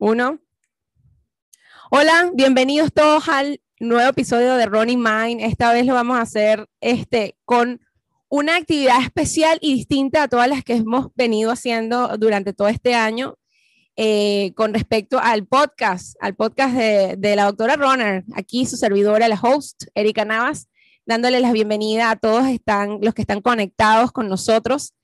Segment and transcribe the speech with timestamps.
[0.00, 0.38] Uno.
[1.90, 5.40] Hola, bienvenidos todos al nuevo episodio de Running Mind.
[5.40, 7.80] Esta vez lo vamos a hacer este, con
[8.28, 12.94] una actividad especial y distinta a todas las que hemos venido haciendo durante todo este
[12.94, 13.38] año
[13.96, 18.24] eh, con respecto al podcast, al podcast de, la doctora Runner.
[18.36, 20.68] Aquí su servidora, la host, Erika Navas,
[21.06, 24.94] dándole la bienvenida a todos están, los que están conectados con nosotros.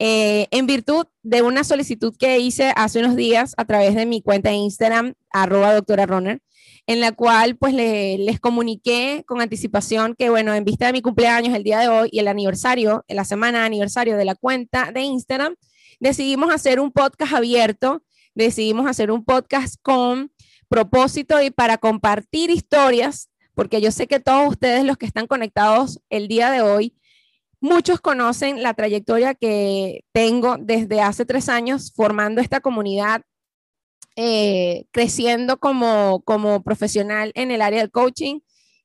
[0.00, 4.22] Eh, en virtud de una solicitud que hice hace unos días a través de mi
[4.22, 6.40] cuenta de Instagram, arroba doctora Runner,
[6.86, 11.54] en la cual pues les comuniqué con anticipación que, bueno, en vista de mi cumpleaños
[11.54, 15.02] el día de hoy y el aniversario, la semana de aniversario de la cuenta de
[15.02, 15.56] Instagram,
[16.00, 18.02] decidimos hacer un podcast abierto,
[18.34, 20.32] decidimos hacer un podcast con
[20.68, 26.00] propósito y para compartir historias, porque yo sé que todos ustedes los que están conectados
[26.08, 26.94] el día de hoy
[27.60, 33.22] Muchos conocen la trayectoria que tengo desde hace tres años formando esta comunidad,
[34.14, 38.40] eh, creciendo como, como profesional en el área del coaching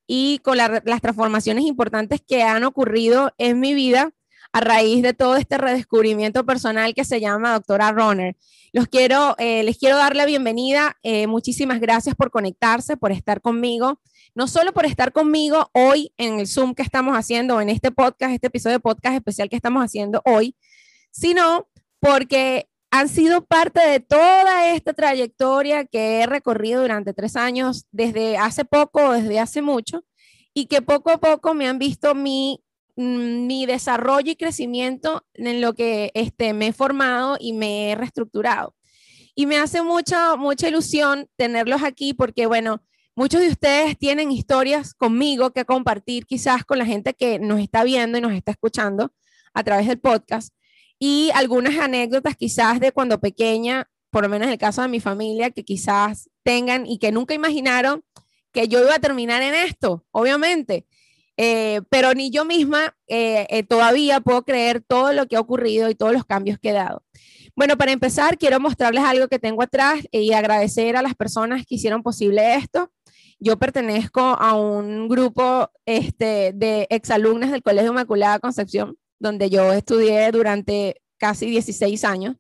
[0.08, 4.12] y con las transformaciones importantes que han ocurrido en mi vida
[4.52, 8.36] a raíz de todo este redescubrimiento personal que se llama Doctora Runner.
[8.72, 10.98] Los quiero, eh, les quiero dar la bienvenida.
[11.04, 14.00] Eh, muchísimas gracias por conectarse, por estar conmigo
[14.36, 18.34] no solo por estar conmigo hoy en el Zoom que estamos haciendo, en este podcast,
[18.34, 20.56] este episodio de podcast especial que estamos haciendo hoy,
[21.12, 21.68] sino
[22.00, 28.38] porque han sido parte de toda esta trayectoria que he recorrido durante tres años, desde
[28.38, 30.04] hace poco, desde hace mucho,
[30.54, 32.64] y que poco a poco me han visto mi,
[32.96, 37.96] mm, mi desarrollo y crecimiento en lo que este, me he formado y me he
[37.96, 38.76] reestructurado.
[39.36, 42.84] Y me hace mucha, mucha ilusión tenerlos aquí porque, bueno,
[43.16, 47.84] Muchos de ustedes tienen historias conmigo que compartir quizás con la gente que nos está
[47.84, 49.14] viendo y nos está escuchando
[49.54, 50.52] a través del podcast
[50.98, 55.00] y algunas anécdotas quizás de cuando pequeña, por lo menos en el caso de mi
[55.00, 58.04] familia, que quizás tengan y que nunca imaginaron
[58.52, 60.88] que yo iba a terminar en esto, obviamente.
[61.38, 65.90] Eh, pero ni yo misma eh, eh, todavía puedo creer todo lo que ha ocurrido
[65.90, 67.04] y todos los cambios que he dado.
[67.56, 71.76] Bueno, para empezar, quiero mostrarles algo que tengo atrás y agradecer a las personas que
[71.76, 72.92] hicieron posible esto.
[73.44, 80.32] Yo pertenezco a un grupo este, de exalumnas del Colegio Inmaculada Concepción, donde yo estudié
[80.32, 82.38] durante casi 16 años,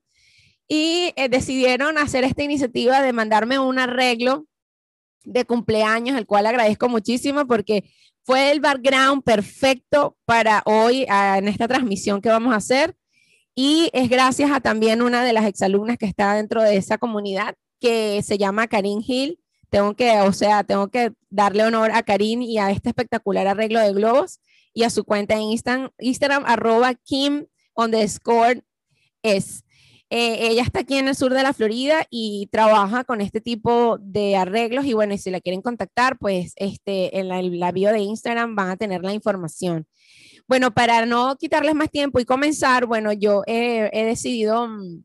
[0.66, 4.46] y eh, decidieron hacer esta iniciativa de mandarme un arreglo
[5.25, 7.84] de cumpleaños, el cual agradezco muchísimo porque
[8.24, 12.96] fue el background perfecto para hoy en esta transmisión que vamos a hacer.
[13.56, 17.56] Y es gracias a también una de las exalumnas que está dentro de esa comunidad,
[17.81, 19.42] que se llama Karin Hill,
[19.73, 23.79] tengo que, o sea, tengo que darle honor a Karim y a este espectacular arreglo
[23.79, 24.39] de globos
[24.72, 28.63] y a su cuenta en Instagram, Instagram arroba Kim underscore
[29.23, 29.63] es.
[30.11, 33.97] Eh, ella está aquí en el sur de la Florida y trabaja con este tipo
[34.00, 38.55] de arreglos y bueno, si la quieren contactar, pues este, en la, bio de Instagram
[38.55, 39.88] van a tener la información.
[40.47, 45.03] Bueno, para no quitarles más tiempo y comenzar, bueno, yo he decidido mm,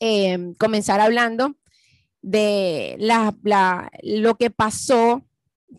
[0.00, 1.56] eh, comenzar hablando
[2.22, 5.22] de la, lo que pasó,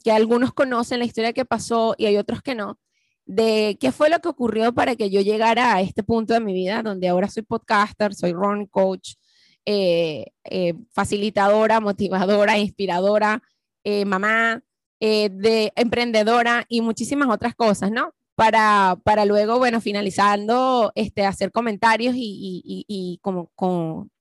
[0.04, 2.80] que algunos conocen la historia que pasó y hay otros que no,
[3.26, 6.54] de qué fue lo que ocurrió para que yo llegara a este punto de mi
[6.54, 9.14] vida, donde ahora soy podcaster, soy run coach,
[9.66, 13.42] eh, eh, facilitadora, motivadora, inspiradora,
[13.84, 14.62] eh, mamá,
[15.00, 18.14] de emprendedora y muchísimas otras cosas, ¿no?
[18.36, 24.13] Para, para luego, bueno, finalizando, este, hacer comentarios y, y, y como, con,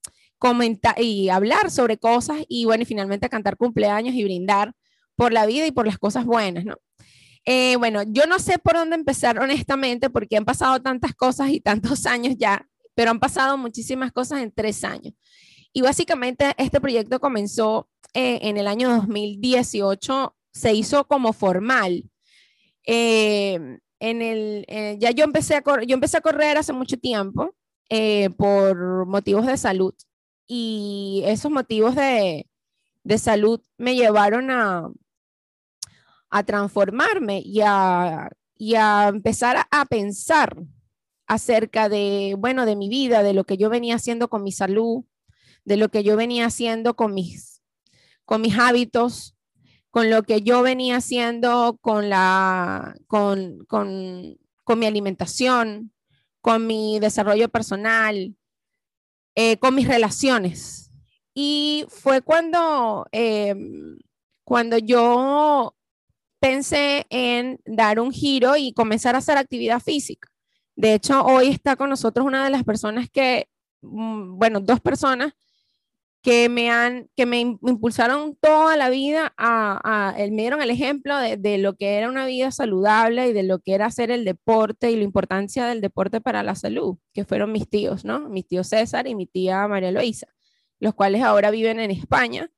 [0.43, 4.73] comentar y hablar sobre cosas y bueno, y finalmente cantar cumpleaños y brindar
[5.15, 6.79] por la vida y por las cosas buenas, ¿no?
[7.45, 11.61] Eh, bueno, yo no sé por dónde empezar honestamente porque han pasado tantas cosas y
[11.61, 12.67] tantos años ya,
[12.97, 15.15] pero han pasado muchísimas cosas en tres años.
[15.73, 22.03] Y básicamente este proyecto comenzó eh, en el año 2018, se hizo como formal.
[22.85, 24.67] Eh, en el,
[24.99, 27.55] ya yo empecé, a yo empecé a correr hace mucho tiempo
[28.37, 29.95] por motivos de salud
[30.55, 32.47] y esos motivos de,
[33.17, 34.91] salud me llevaron a,
[36.29, 38.29] a transformarme y a,
[39.09, 40.55] empezar a, pensar
[41.27, 45.07] acerca de, bueno, de mi vida, de lo que yo venía haciendo con mi salud,
[45.65, 47.63] de lo que yo venía haciendo con mis,
[48.27, 49.35] con mis hábitos,
[49.91, 55.95] con lo que yo venía haciendo con, la, con, con mi alimentación,
[56.43, 58.37] con mi desarrollo personal,
[59.35, 60.91] eh, con mis relaciones.
[61.35, 63.99] Y fue cuando, em,
[64.45, 65.75] cuando yo
[66.41, 70.29] pensé en dar un giro y comenzar a hacer actividad física.
[70.77, 73.49] De hecho, hoy está con nosotros una de las personas que,
[73.83, 75.35] mm, bueno, dos personas
[76.23, 81.37] que me han, que me, impulsaron toda la vida a, me dieron el ejemplo de,
[81.37, 84.93] de, lo que era una vida saludable y de lo que era hacer el deporte
[84.93, 88.29] y la importancia del deporte para la salud, que fueron mis tíos, ¿no?
[88.29, 90.29] Mi tío César y mi tía María Luisa,
[90.79, 92.49] los cuales ahora viven en España.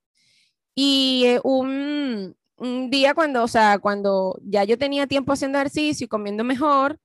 [0.75, 6.05] Y eh, un, un día cuando, o sea, cuando ya yo tenía tiempo haciendo ejercicio
[6.05, 6.99] y comiendo mejor,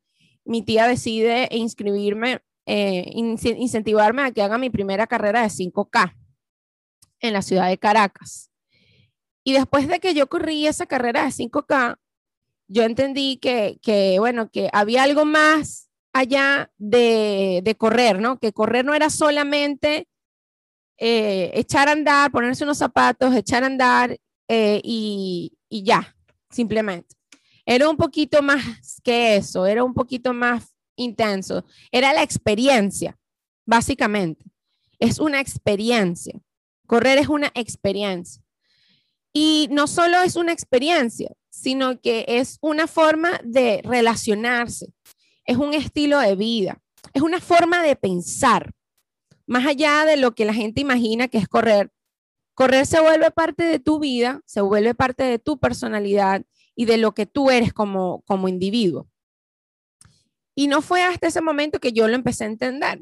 [0.44, 6.19] mi tía decide inscribirme, eh, incentivarme a que haga mi primera carrera de 5K
[7.20, 8.50] en la ciudad de Caracas.
[9.44, 11.96] Y después de que yo corrí esa carrera de 5K,
[12.68, 18.38] yo entendí que, que bueno, que había algo más allá de, de, correr, ¿no?
[18.38, 20.08] Que correr no era solamente
[20.98, 24.16] eh, echar a andar, ponerse unos zapatos, echar a andar
[24.48, 26.14] eh, y, y ya,
[26.50, 27.16] simplemente.
[27.64, 31.64] Era un poquito más que eso, era un poquito más intenso.
[31.90, 33.18] Era la experiencia,
[33.64, 34.44] básicamente.
[34.98, 36.38] Es una experiencia.
[36.90, 38.42] Correr es una experiencia.
[39.32, 44.92] Y no solo es una experiencia, sino que es una forma de relacionarse,
[45.44, 46.82] es un estilo de vida,
[47.14, 48.72] es una forma de pensar.
[49.46, 51.92] Más allá de lo que la gente imagina que es correr,
[52.54, 56.42] correr se vuelve parte de tu vida, se vuelve parte de tu personalidad
[56.74, 59.08] y de lo que tú eres como, como individuo.
[60.56, 63.00] Y no fue hasta ese momento que yo lo empecé a entender.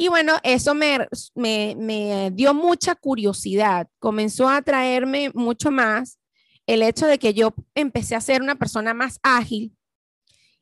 [0.00, 6.18] Y bueno, eso me, me, dio mucha curiosidad, comenzó a atraerme mucho más
[6.66, 9.76] el hecho de que yo empecé a ser una persona más ágil,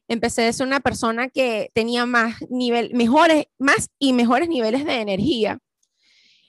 [0.09, 5.03] empecé a ser una persona que tenía más nivel, mejores, más y mejores niveles de
[5.03, 5.61] energía.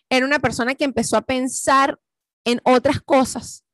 [0.09, 1.99] Era una persona que empezó a pensar
[2.43, 3.65] en otras cosas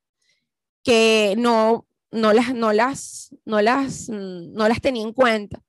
[0.84, 5.62] que no, no las, no las, no las, no las tenía en cuenta,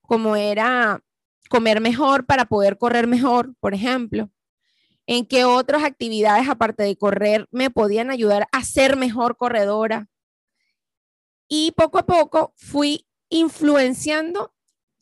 [0.00, 1.04] como era
[1.48, 4.30] comer mejor para poder correr mejor, por ejemplo.
[5.06, 10.08] ¿En qué otras actividades aparte de correr me podían ayudar a ser mejor corredora?
[11.48, 14.54] Y poco a poco fui influenciando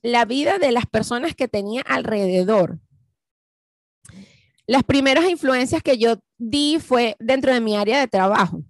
[0.02, 2.80] la vida de las personas que tenía alrededor.
[4.66, 8.64] Las primeras influencias que yo di fue dentro de mi área de trabajo,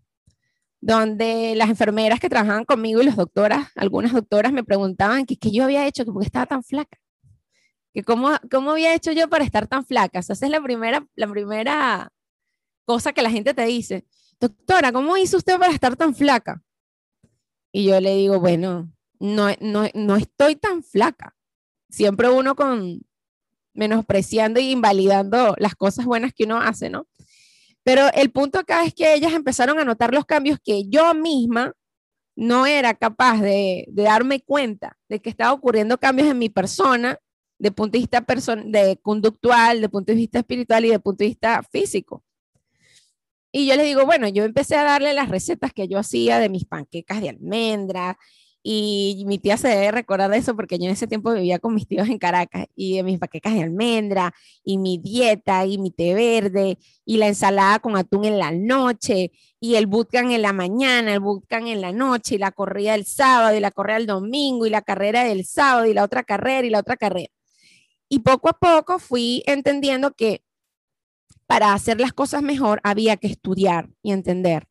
[0.80, 5.64] donde las enfermeras que trabajaban conmigo y las doctoras, algunas doctoras me preguntaban qué, yo
[5.64, 7.01] había hecho, que porque estaba tan flaca
[7.92, 10.18] que cómo, cómo había hecho yo para estar tan flaca.
[10.18, 12.12] esa es la primera, la primera
[12.84, 14.04] cosa que la gente te dice.
[14.40, 16.62] Doctora, ¿cómo hizo usted para estar tan flaca?
[17.70, 21.36] Y yo le digo, bueno, no, no, no estoy tan flaca.
[21.88, 23.00] Siempre uno con
[23.74, 27.06] menospreciando y invalidando las cosas buenas que uno hace, ¿no?
[27.84, 31.72] Pero el punto acá es que ellas empezaron a notar los cambios que yo misma
[32.36, 37.18] no era capaz de, de darme cuenta de que estaba ocurriendo cambios en mi persona
[37.62, 38.24] de punto de vista
[38.64, 42.24] de conductual, de punto de vista espiritual y de punto de vista físico.
[43.52, 46.48] Y yo les digo, bueno, yo empecé a darle las recetas que yo hacía de
[46.48, 48.18] mis panquecas de almendra
[48.64, 51.74] y mi tía se debe recordar de eso porque yo en ese tiempo vivía con
[51.74, 54.34] mis tíos en Caracas y de mis panquecas de almendra
[54.64, 59.30] y mi dieta y mi té verde y la ensalada con atún en la noche
[59.60, 63.06] y el bootcamp en la mañana, el bootcamp en la noche y la corrida del
[63.06, 66.66] sábado y la corrida del domingo y la carrera del sábado y la otra carrera
[66.66, 67.30] y la otra carrera.
[68.12, 70.44] Y poco a poco fui entendiendo que
[71.46, 74.68] para hacer las cosas mejor había que estudiar y entender,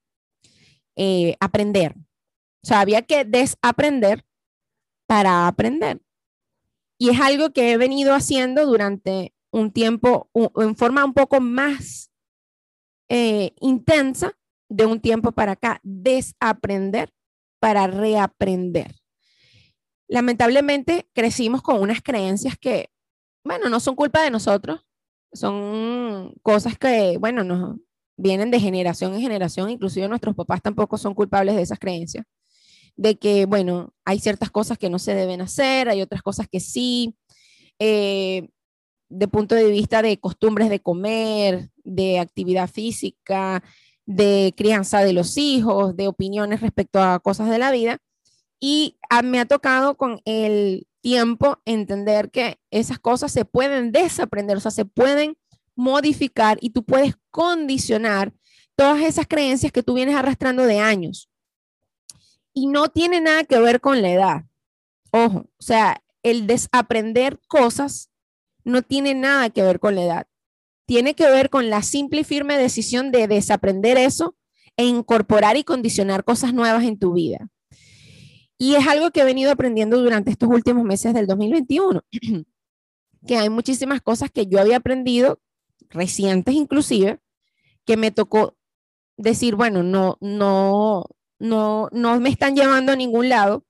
[0.95, 1.95] eh, aprender.
[2.63, 4.23] O sea, había que desaprender
[5.07, 6.03] para aprender.
[6.99, 12.11] Y es algo que he venido haciendo durante un tiempo, en forma un poco más
[13.09, 14.37] eh, intensa
[14.69, 17.11] de un tiempo para acá, desaprender
[17.59, 18.93] para reaprender.
[20.07, 22.91] Lamentablemente crecimos con unas creencias que
[23.43, 24.85] bueno, no son culpa de nosotros,
[25.33, 27.77] son cosas que, bueno, nos
[28.17, 32.25] vienen de generación en generación, inclusive nuestros papás tampoco son culpables de esas creencias,
[32.95, 36.59] de que, bueno, hay ciertas cosas que no se deben hacer, hay otras cosas que
[36.59, 37.15] sí,
[37.79, 38.49] eh,
[39.09, 43.63] de punto de vista de costumbres de comer, de actividad física,
[44.05, 47.97] de crianza de los hijos, de opiniones respecto a cosas de la vida.
[48.59, 54.59] Y me ha tocado con el tiempo entender que esas cosas se pueden desaprender, o
[54.59, 55.37] sea, se pueden
[55.75, 58.33] modificar y tú puedes condicionar
[58.75, 61.29] todas esas creencias que tú vienes arrastrando de años.
[62.53, 64.45] Y no tiene nada que ver con la edad.
[65.11, 68.09] Ojo, o sea, el desaprender cosas
[68.63, 70.27] no tiene nada que ver con la edad.
[70.85, 74.35] Tiene que ver con la simple y firme decisión de desaprender eso
[74.77, 77.49] e incorporar y condicionar cosas nuevas en tu vida.
[78.61, 82.03] Y es algo que he venido aprendiendo durante estos últimos meses del 2021,
[83.27, 85.41] que hay muchísimas cosas que yo había aprendido
[85.89, 87.19] recientes inclusive,
[87.85, 88.55] que me tocó
[89.17, 91.07] decir, bueno, no, no,
[91.39, 93.65] no, no me están llevando a ningún lado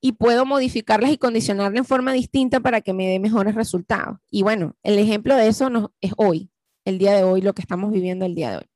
[0.00, 4.18] y puedo modificarlas y condicionarlas en forma distinta para que me dé mejores resultados.
[4.30, 6.52] Y bueno, el ejemplo de eso no, es hoy,
[6.84, 8.70] el día de hoy, lo que estamos viviendo el día de hoy.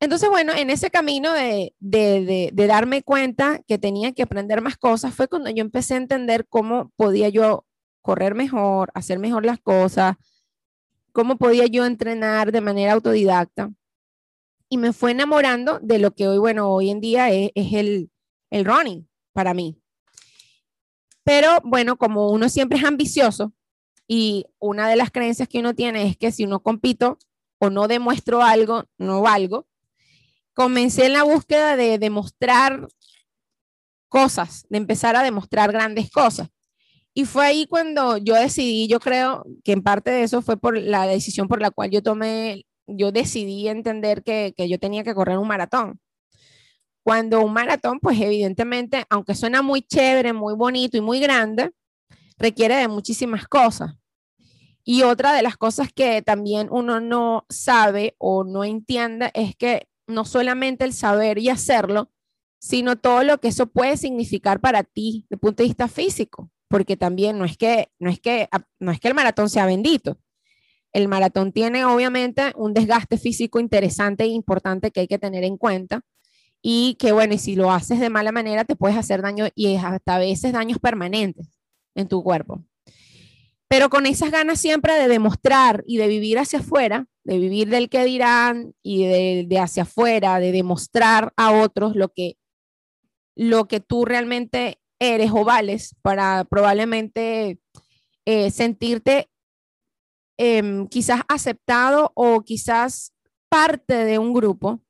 [0.00, 4.78] Entonces, bueno, en ese camino de, de, de, darme cuenta que tenía que aprender más
[4.78, 7.66] cosas fue cuando yo empecé a entender cómo podía yo
[8.00, 10.16] correr mejor, hacer mejor las cosas,
[11.12, 13.70] cómo podía yo entrenar de manera autodidacta.
[14.70, 18.10] Y me fue enamorando de lo que hoy, bueno, hoy en día es, es el,
[18.50, 19.78] el running para mí.
[21.24, 23.52] Pero bueno, como uno siempre es ambicioso
[24.08, 27.18] y una de las creencias que uno tiene es que si no compito
[27.58, 29.66] o no demuestro algo, no valgo,
[30.54, 32.88] comencé en la búsqueda de demostrar
[34.08, 36.48] cosas, de empezar a demostrar grandes cosas.
[37.14, 40.78] Y fue ahí cuando yo decidí, yo creo que en parte de eso fue por
[40.78, 45.14] la decisión por la cual yo tomé, yo decidí entender que, que yo tenía que
[45.14, 46.00] correr un maratón.
[47.02, 51.72] Cuando un maratón, pues evidentemente, aunque suena muy chévere, muy bonito y muy grande,
[52.38, 53.94] requiere de muchísimas cosas.
[54.84, 59.89] Y otra de las cosas que también uno no sabe o no entiende es que
[60.10, 62.10] no solamente el saber y hacerlo,
[62.58, 66.50] sino todo lo que eso puede significar para ti desde el punto de vista físico,
[66.68, 68.48] porque también no es que no es que
[68.78, 70.18] no es que el maratón sea bendito.
[70.92, 75.56] El maratón tiene obviamente un desgaste físico interesante e importante que hay que tener en
[75.56, 76.02] cuenta
[76.62, 79.76] y que bueno, y si lo haces de mala manera te puedes hacer daño y
[79.76, 81.48] hasta a veces daños permanentes
[81.94, 82.64] en tu cuerpo.
[83.68, 87.88] Pero con esas ganas siempre de demostrar y de vivir hacia afuera, de vivir del
[87.88, 92.36] que dirán y de, hacia afuera, de demostrar a otros lo que,
[93.36, 97.58] lo que tú realmente eres o vales para probablemente
[98.26, 99.30] eh, sentirte
[100.38, 103.12] em, quizás aceptado o quizás
[103.48, 104.80] parte de un grupo,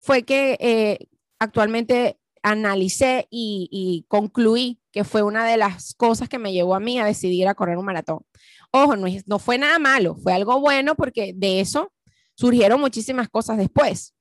[0.00, 6.52] fue que eh, actualmente analicé y, concluí que fue una de las cosas que me
[6.52, 8.24] llevó a mí a decidir a correr un maratón.
[8.72, 11.92] Ojo, no, fue nada malo, fue algo bueno porque de eso
[12.34, 14.14] surgieron muchísimas cosas después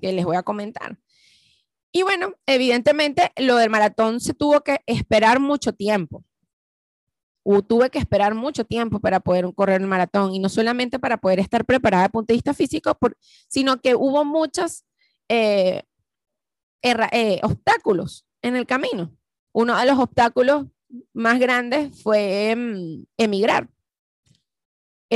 [0.00, 0.98] que les voy a comentar.
[1.90, 6.22] Y bueno, evidentemente lo del maratón se tuvo que esperar mucho tiempo.
[7.66, 11.40] Tuve que esperar mucho tiempo para poder correr un maratón y no solamente para poder
[11.40, 12.98] estar preparada desde el punto de vista físico,
[13.48, 14.84] sino que hubo muchas
[15.28, 15.82] eh,
[16.82, 19.16] eh, obstáculos en el camino.
[19.52, 20.66] Uno de los obstáculos
[21.12, 23.68] más grandes fue em, emigrar.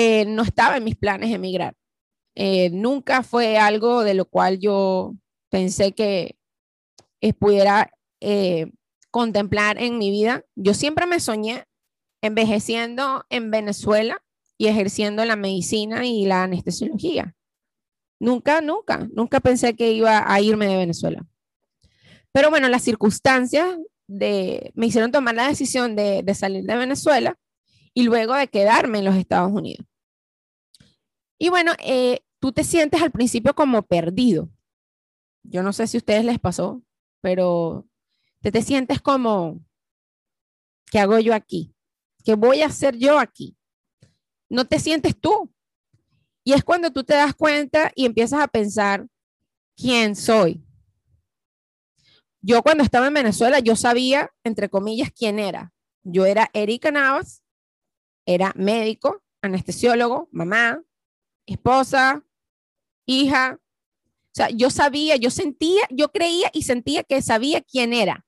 [0.00, 1.74] Eh, no estaba en mis planes emigrar.
[2.70, 5.14] nunca fue algo de lo cual yo
[5.50, 6.36] pensé que
[7.40, 7.90] pudiera
[9.10, 10.44] contemplar en mi vida.
[10.54, 11.64] Yo siempre me soñé
[12.22, 14.22] envejeciendo en Venezuela
[14.56, 17.34] y ejerciendo la medicina y la anestesiología.
[18.20, 21.26] Nunca, nunca, nunca pensé que iba a irme de Venezuela.
[22.32, 23.76] Pero bueno, las circunstancias
[24.08, 27.36] de, me hicieron tomar la decisión de, salir de Venezuela
[27.98, 29.84] y luego de quedarme en los Estados Unidos.
[31.36, 34.48] Y bueno, eh, tú te sientes al principio como perdido.
[35.42, 36.80] Yo no sé si a ustedes les pasó,
[37.20, 37.88] pero
[38.40, 39.66] te, te sientes como,
[40.92, 41.74] ¿qué hago yo aquí?
[42.24, 43.56] ¿Qué voy a hacer yo aquí?
[44.48, 45.52] No te sientes tú.
[46.44, 49.08] Y es cuando tú te das cuenta y empiezas a pensar,
[49.76, 50.64] ¿quién soy?
[52.42, 55.72] Yo cuando estaba en Venezuela, yo sabía, entre comillas, quién era.
[56.04, 57.42] Yo era Erika Navas,
[58.28, 60.84] era médico, anestesiólogo, mamá,
[61.46, 62.22] esposa,
[63.06, 63.58] hija.
[63.58, 68.26] O sea, yo sabía, yo sentía, yo creía y sentía que sabía quién era.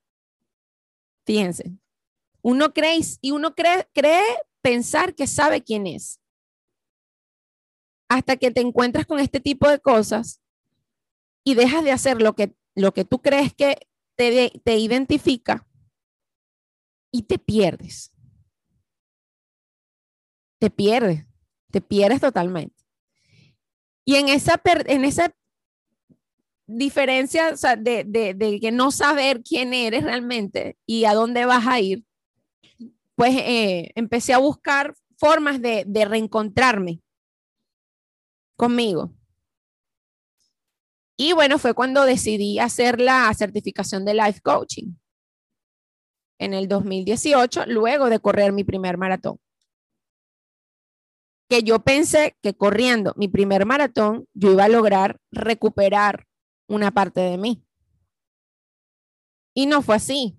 [1.26, 1.72] Fíjense,
[2.40, 4.24] uno cree y uno cree, cree
[4.62, 6.18] pensar que sabe quién es
[8.08, 10.40] hasta que te encuentras con este tipo de cosas
[11.44, 15.68] y dejas de hacer lo que, lo que tú crees que te, te identifica
[17.12, 18.09] y te pierdes.
[20.60, 21.24] Te pierdes,
[21.70, 22.76] te pierdes totalmente.
[24.04, 25.34] Y en esa, en esa
[26.66, 32.04] diferencia de, de, que no saber quién eres realmente y a dónde vas a ir,
[33.14, 37.00] pues eh, empecé a buscar formas de, de reencontrarme
[38.56, 39.14] conmigo.
[41.16, 44.92] Y bueno, fue cuando decidí hacer la certificación de life coaching
[46.38, 49.38] en el 2018, luego de correr mi primer maratón.
[51.50, 56.26] Que yo pensé que corriendo mi primer maratón, yo iba a lograr recuperar
[56.66, 57.62] una parte de mí.
[59.52, 60.38] Y no fue así.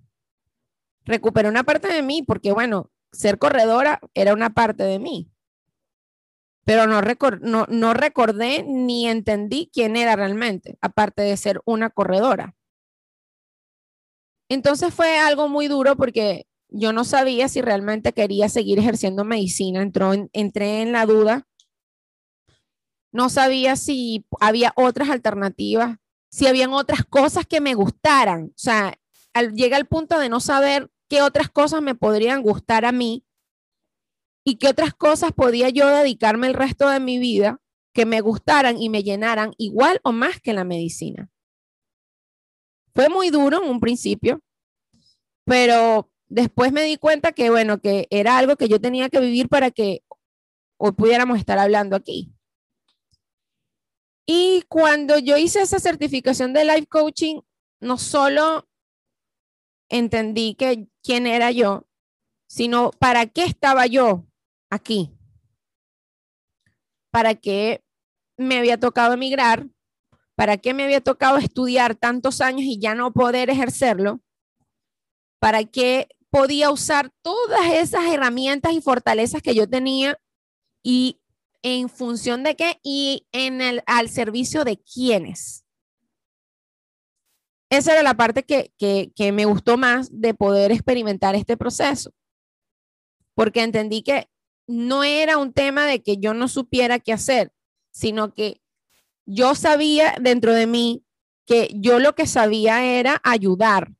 [1.04, 5.32] Recuperé una parte de mí porque, bueno, ser corredora era una parte de mí
[6.64, 7.00] pero no,
[7.40, 12.54] no, no recordé ni entendí quién era realmente, aparte de ser una corredora.
[14.48, 19.82] Entonces fue algo muy duro porque yo no sabía si realmente quería seguir ejerciendo medicina,
[19.82, 21.46] Entró entré en la duda.
[23.12, 25.98] No sabía si había otras alternativas,
[26.30, 28.46] si habían otras cosas que me gustaran.
[28.46, 28.98] O sea,
[29.34, 33.26] al, llega al punto de no saber qué otras cosas me podrían gustar a mí
[34.44, 37.60] y qué otras cosas podía yo dedicarme el resto de mi vida
[37.92, 41.30] que me gustaran y me llenaran igual o más que la medicina.
[42.94, 44.42] Fue muy duro en un principio,
[45.44, 49.48] pero después me di cuenta que, bueno, que era algo que yo tenía que vivir
[49.48, 50.02] para que
[50.78, 52.32] hoy pudiéramos estar hablando aquí.
[54.26, 57.40] Y cuando yo hice esa certificación de life coaching,
[57.80, 58.66] no solo
[59.90, 61.86] entendí que quién era yo,
[62.46, 64.24] sino para qué estaba yo
[64.70, 65.12] aquí.
[67.10, 67.84] ¿Para qué
[68.38, 69.66] me había tocado emigrar?
[70.34, 74.22] ¿Para qué me había tocado estudiar tantos años y ya no poder ejercerlo?
[75.38, 80.18] ¿Para qué podía usar todas esas herramientas y fortalezas que yo tenía
[80.82, 81.20] y
[81.62, 85.66] en función de qué y en el, al servicio de quiénes?
[87.68, 92.12] Esa era la parte que, que me gustó más de poder experimentar este proceso,
[93.34, 94.30] porque entendí que
[94.66, 97.52] no era un tema de que yo no supiera qué hacer,
[97.90, 98.62] sino que
[99.26, 101.04] yo sabía dentro de mí
[101.44, 103.92] que yo lo que sabía era ayudar.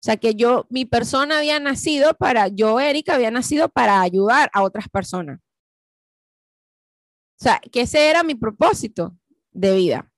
[0.00, 4.48] O sea, que yo, mi persona había nacido para, yo, Erika, había nacido para ayudar
[4.54, 5.40] a otras personas.
[7.38, 9.14] O sea, que ese era mi propósito
[9.52, 10.10] de vida.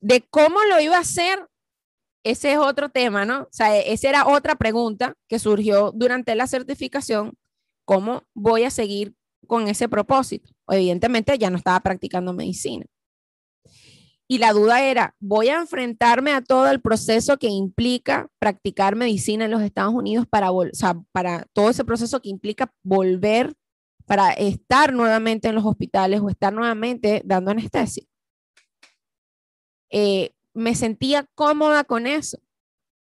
[0.00, 1.48] De cómo lo iba a hacer,
[2.22, 3.42] ese es otro tema, ¿no?
[3.42, 7.36] O sea, esa era otra pregunta que surgió durante la certificación,
[7.84, 9.16] ¿cómo voy a seguir
[9.48, 10.50] con ese propósito?
[10.68, 12.86] Evidentemente ya no estaba practicando medicina.
[14.26, 19.44] Y la duda era, ¿voy a enfrentarme a todo el proceso que implica practicar medicina
[19.44, 23.54] en los Estados Unidos para, o sea, para todo ese proceso que implica volver
[24.06, 28.04] para estar nuevamente en los hospitales o estar nuevamente dando anestesia?
[29.90, 32.38] Eh, me sentía cómoda con eso.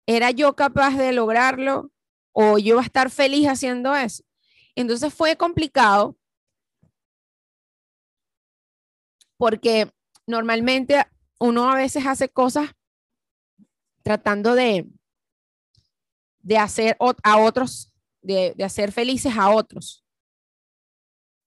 [0.08, 1.92] ¿Era yo capaz de lograrlo
[2.32, 4.24] o yo iba a estar feliz haciendo eso?
[4.76, 6.18] Entonces fue complicado
[9.38, 9.92] porque
[10.32, 11.06] normalmente
[11.40, 12.72] uno a veces hace cosas
[14.02, 14.90] tratando de,
[16.40, 20.04] de hacer a otros, de, de hacer felices a otros.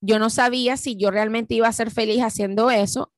[0.00, 3.12] Yo no sabía si yo realmente iba a ser feliz haciendo eso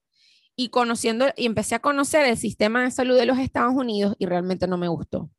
[0.55, 4.26] y conociendo y empecé a conocer el sistema de salud de los Estados Unidos y
[4.26, 5.31] realmente no me gustó.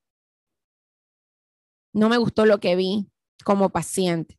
[1.93, 3.07] No me gustó lo que vi
[3.43, 4.37] como paciente.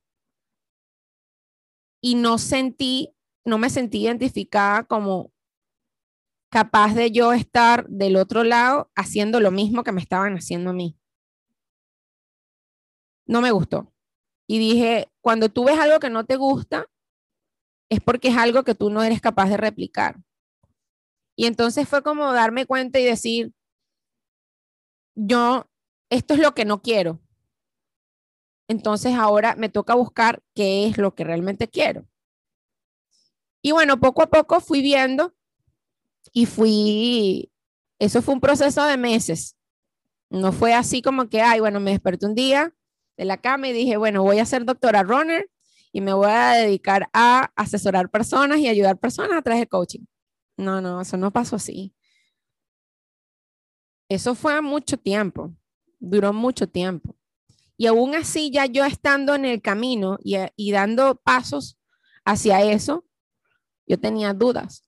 [2.01, 5.33] Y no sentí, no me sentí identificada como
[6.51, 10.75] capaz de yo estar del otro lado haciendo lo mismo que me estaban haciendo a
[10.75, 10.99] mí.
[13.27, 13.93] No me gustó.
[14.47, 16.87] Y dije, cuando tú ves algo que no te gusta,
[17.91, 20.17] es porque es algo que tú no eres capaz de replicar.
[21.37, 23.53] Y entonces fue como darme cuenta y decir,
[25.15, 25.69] yo,
[26.11, 27.21] esto es lo que no quiero.
[28.69, 32.07] Entonces ahora me toca buscar qué es lo que realmente quiero.
[33.63, 35.35] Y bueno, poco a poco fui viendo
[36.33, 37.51] y fui,
[37.99, 39.57] eso fue un proceso de meses.
[40.31, 42.75] No fue así como que, ay, bueno, me desperté un día
[43.17, 45.49] de la cama y dije, bueno, voy a ser doctora runner
[45.93, 50.05] y me voy a dedicar a asesorar personas y ayudar personas a través de coaching.
[50.57, 51.95] No, no, eso no pasó así.
[54.09, 55.55] Eso fue mucho tiempo,
[55.99, 57.17] duró mucho tiempo.
[57.77, 61.79] Y aún así, ya yo estando en el camino y, y dando pasos
[62.25, 63.05] hacia eso,
[63.87, 64.88] yo tenía dudas.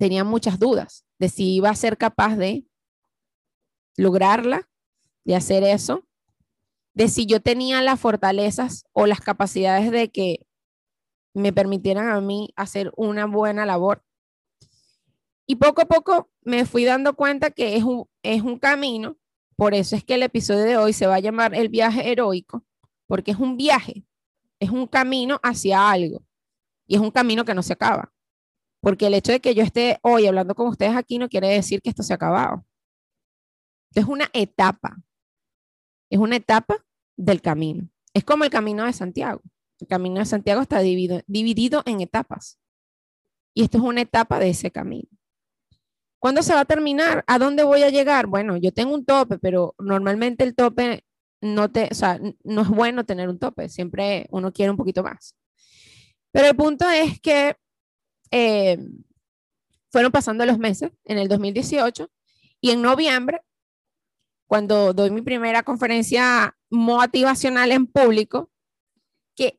[0.00, 2.64] Tenía muchas dudas de si iba a ser capaz de
[3.98, 4.66] lograrla,
[5.26, 6.08] de hacer eso,
[6.94, 10.46] de si yo tenía las fortalezas o las capacidades de que
[11.34, 14.02] me permitieran a mí hacer una buena labor.
[15.46, 19.18] Y poco a poco me fui dando cuenta que es un, es un camino,
[19.54, 22.64] por eso es que el episodio de hoy se va a llamar el viaje heroico,
[23.06, 24.06] porque es un viaje,
[24.60, 26.22] es un camino hacia algo
[26.86, 28.14] y es un camino que no se acaba.
[28.80, 31.82] Porque el hecho de que yo esté hoy hablando con ustedes aquí no quiere decir
[31.82, 32.64] que esto se ha acabado.
[33.94, 34.96] Es una etapa.
[36.10, 36.84] Es una etapa
[37.16, 37.88] del camino.
[38.14, 39.42] Es como el camino de Santiago.
[39.80, 42.58] El camino de Santiago está dividido, dividido en etapas.
[43.54, 45.08] Y esto es una etapa de ese camino.
[46.18, 47.24] ¿Cuándo se va a terminar?
[47.26, 48.26] ¿A dónde voy a llegar?
[48.26, 51.04] Bueno, yo tengo un tope, pero normalmente el tope
[51.40, 55.02] no te, o sea, no es bueno tener un tope, siempre uno quiere un poquito
[55.02, 55.34] más.
[56.30, 57.56] Pero el punto es que
[58.30, 58.78] eh,
[59.90, 62.10] fueron pasando los meses en el 2018
[62.60, 63.42] y en noviembre,
[64.46, 68.50] cuando doy mi primera conferencia motivacional en público,
[69.34, 69.58] que,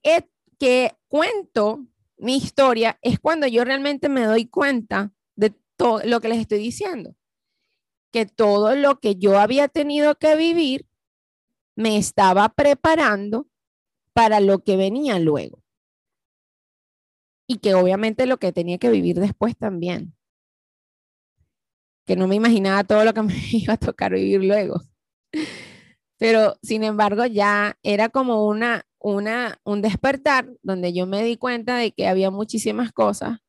[0.60, 1.86] que cuento
[2.18, 6.60] mi historia, es cuando yo realmente me doy cuenta de todo lo que les estoy
[6.60, 7.16] diciendo.
[8.12, 10.86] Que todo lo que yo había tenido que vivir
[11.76, 13.48] me estaba preparando
[14.14, 15.61] para lo que venía luego.
[17.52, 20.16] Y que obviamente lo que tenía que vivir después también.
[22.06, 24.80] Que no me imaginaba todo lo que me iba a tocar vivir luego.
[26.18, 31.76] Pero sin embargo ya era como una, una, un despertar donde yo me di cuenta
[31.76, 33.40] de que había muchísimas cosas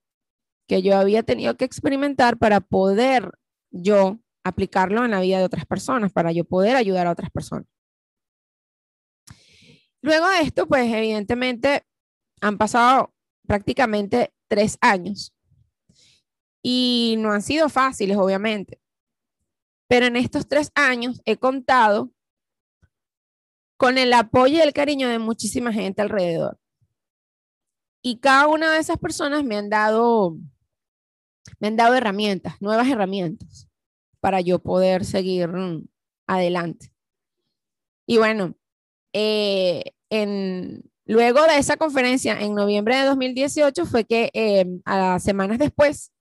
[0.66, 3.30] que yo había tenido que experimentar para poder
[3.70, 7.68] yo aplicarlo en la vida de otras personas, para yo poder ayudar a otras personas.
[10.00, 11.84] Luego de esto, pues evidentemente
[12.40, 13.14] han pasado
[13.46, 15.34] prácticamente tres años
[16.62, 18.80] y no han sido fáciles, obviamente.
[19.88, 22.12] Pero en estos tres años he contado
[23.76, 26.58] con el apoyo y el cariño de muchísima gente alrededor.
[28.00, 30.36] Y cada una de esas personas me han dado,
[31.58, 33.68] me han dado herramientas, nuevas herramientas
[34.20, 35.86] para yo poder seguir mm,
[36.28, 36.92] adelante.
[38.06, 38.54] Y bueno,
[39.12, 45.58] eh, en, luego de esa conferencia en noviembre de 2018 fue que eh, a semanas
[45.58, 46.12] después,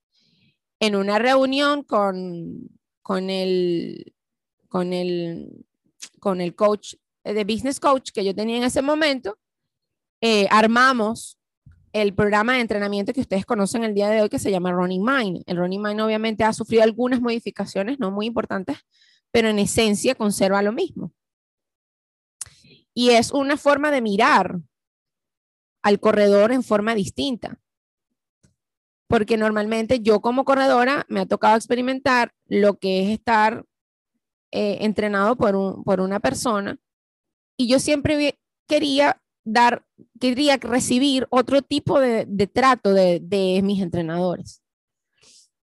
[0.80, 2.70] en una reunión con,
[3.02, 4.14] con, el,
[4.68, 5.66] con, el,
[6.20, 9.38] con el coach de business coach que yo tenía en ese momento,
[10.22, 11.38] eh, armamos
[11.94, 15.04] el programa de entrenamiento que ustedes conocen el día de hoy que se llama Running
[15.04, 15.44] Mind.
[15.46, 18.78] El Running Mind obviamente ha sufrido algunas modificaciones, no muy importantes,
[19.32, 21.12] pero en esencia conserva lo mismo.
[22.94, 24.60] Y es una forma de mirar
[25.82, 27.60] al corredor en forma distinta.
[29.08, 33.66] Porque normalmente yo como corredora me ha tocado experimentar lo que es estar
[34.52, 36.78] eh, entrenado por, un, por una persona
[37.58, 39.86] y yo siempre quería dar,
[40.20, 44.62] quería recibir otro tipo de, trato de, de mis entrenadores.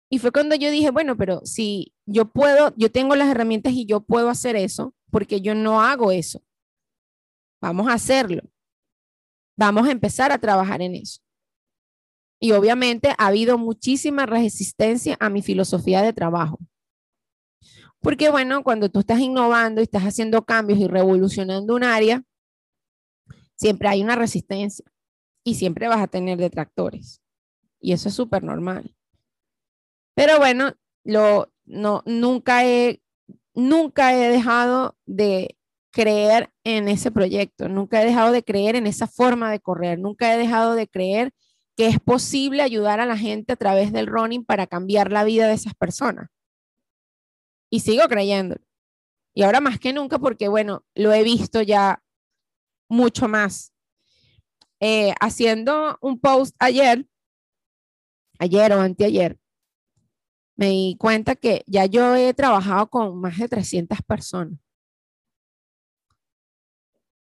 [0.08, 3.86] Y fue cuando yo dije, bueno, pero si yo puedo, yo tengo las herramientas y
[3.86, 6.42] yo puedo hacer eso, porque yo no hago eso.
[7.60, 8.42] Vamos a hacerlo.
[9.56, 11.20] Vamos a empezar a trabajar en eso.
[12.38, 16.58] Y obviamente ha habido muchísima resistencia a mi filosofía de trabajo.
[18.00, 22.22] Porque bueno, cuando tú estás innovando y estás haciendo cambios y revolucionando un área,
[23.56, 24.84] siempre hay una resistencia
[25.42, 27.22] y siempre vas a tener detractores.
[27.80, 28.94] Y eso es súper normal.
[30.14, 33.02] Pero bueno, lo, no, nunca, he,
[33.54, 35.55] nunca he dejado de
[35.96, 40.34] creer en ese proyecto, nunca he dejado de creer en esa forma de correr, nunca
[40.34, 41.32] he dejado de creer
[41.74, 45.48] que es posible ayudar a la gente a través del running para cambiar la vida
[45.48, 46.28] de esas personas
[47.70, 48.56] y sigo creyendo.
[49.34, 52.02] Y ahora más que nunca porque, bueno, lo he visto ya
[52.90, 53.72] mucho más.
[54.80, 57.06] Eh, haciendo un post ayer,
[58.38, 59.38] ayer o anteayer,
[60.56, 64.58] me di cuenta que ya yo he trabajado con más de 300 personas.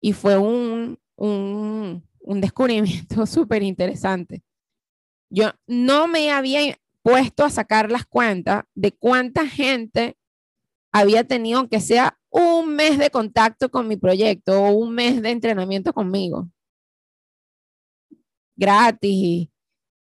[0.06, 4.44] Y fue un, un, un descubrimiento súper interesante.
[5.32, 10.16] Yo no me había puesto a sacar las cuentas de cuánta gente
[10.92, 15.32] había tenido, aunque sea un mes de contacto con mi proyecto o un mes de
[15.32, 16.52] entrenamiento conmigo.
[18.56, 19.50] Gratis,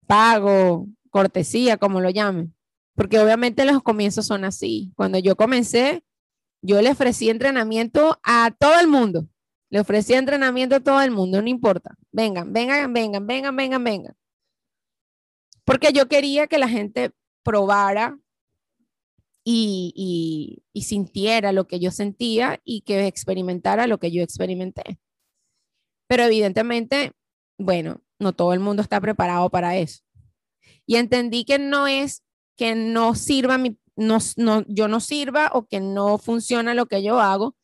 [0.06, 2.54] pago, cortesía, como lo llamen.
[2.94, 4.94] Porque obviamente los comienzos son así.
[4.96, 6.04] Cuando yo comencé,
[6.62, 9.28] yo le ofrecí entrenamiento a todo el mundo.
[9.76, 11.98] Le ofrecí entrenamiento a todo el mundo, no importa.
[12.14, 14.16] Vengan, vengan, vengan, vengan, vengan, vengan.
[15.66, 17.12] Porque yo quería que la gente
[17.44, 18.18] probara
[19.44, 24.98] y, sintiera lo que yo sentía y que experimentara lo que yo experimenté.
[26.08, 27.12] Pero evidentemente,
[27.58, 30.04] bueno, no todo el mundo está preparado para eso.
[30.86, 32.24] Y entendí que no es
[32.56, 37.04] que no sirva mi, no, no, yo no sirva o que no funciona lo que
[37.04, 37.58] yo hago,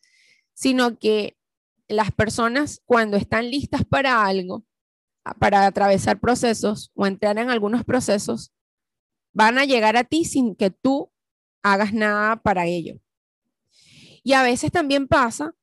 [0.53, 1.37] sino que
[1.91, 4.65] las personas cuando están listas para algo,
[5.39, 8.51] para atravesar procesos o entrar en algunos procesos,
[9.33, 11.11] van a llegar a ti sin que tú
[11.63, 12.99] hagas nada para ello.
[14.23, 15.53] Y a veces también pasa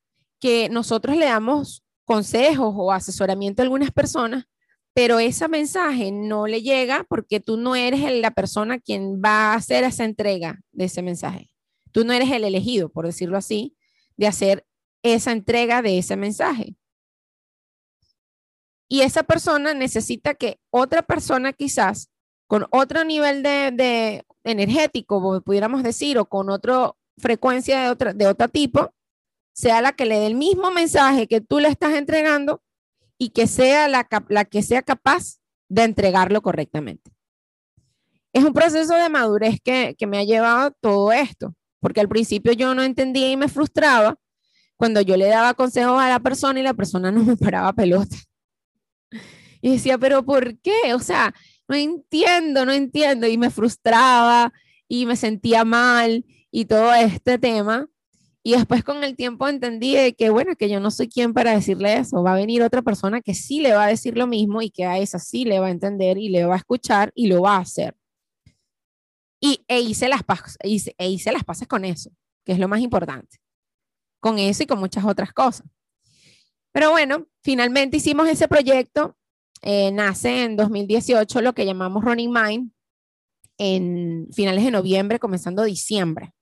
[0.40, 4.44] que nosotros le damos consejos o asesoramiento a algunas personas,
[4.94, 9.54] pero ese mensaje no le llega porque tú no eres la persona quien va a
[9.54, 11.50] hacer esa entrega de ese mensaje.
[11.92, 13.76] Tú no eres el elegido, por decirlo así,
[14.16, 14.66] de hacer
[15.02, 16.76] esa entrega de ese mensaje.
[18.88, 22.10] Y esa persona necesita que otra persona quizás
[22.46, 28.48] con otro nivel de, energético, pudiéramos decir, o con otra frecuencia de, otra, de otro
[28.48, 28.94] tipo,
[29.52, 32.62] sea la que le dé el mismo mensaje que tú le estás entregando
[33.18, 37.10] y que sea la, la que sea capaz de entregarlo correctamente.
[38.32, 42.52] Es un proceso de madurez que, que me ha llevado todo esto, porque al principio
[42.52, 44.16] yo no entendía y me frustraba
[44.78, 48.16] cuando yo le daba consejos a la persona y la persona no me paraba pelota.
[49.60, 50.94] Y decía, pero ¿por qué?
[50.94, 51.34] O sea,
[51.66, 53.26] no entiendo, no entiendo.
[53.26, 54.52] Y me frustraba
[54.86, 57.88] y me sentía mal y todo este tema.
[58.44, 61.96] Y después con el tiempo entendí que, bueno, que yo no soy quien para decirle
[61.96, 62.22] eso.
[62.22, 64.84] Va a venir otra persona que sí le va a decir lo mismo y que
[64.84, 67.56] a esa sí le va a entender y le va a escuchar y lo va
[67.56, 67.96] a hacer.
[69.40, 70.22] Y e hice las,
[70.62, 72.10] hice, e hice las pases con eso,
[72.44, 73.38] que es lo más importante.
[74.20, 75.66] Con eso y con muchas otras cosas.
[76.72, 79.16] Pero bueno, finalmente hicimos ese proyecto
[79.62, 82.72] eh, nace en 2018 lo que llamamos Running Mind,
[83.58, 86.32] en finales de noviembre, comenzando diciembre.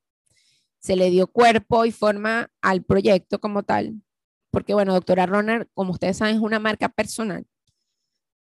[0.80, 4.02] Se le dio cuerpo y forma al proyecto como tal,
[4.50, 7.46] porque bueno, doctora Runner, como ustedes saben, es una marca personal.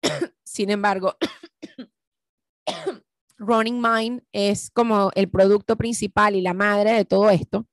[0.43, 1.15] Sin embargo,
[3.37, 7.67] Running Mind es como el producto principal y la madre de todo esto.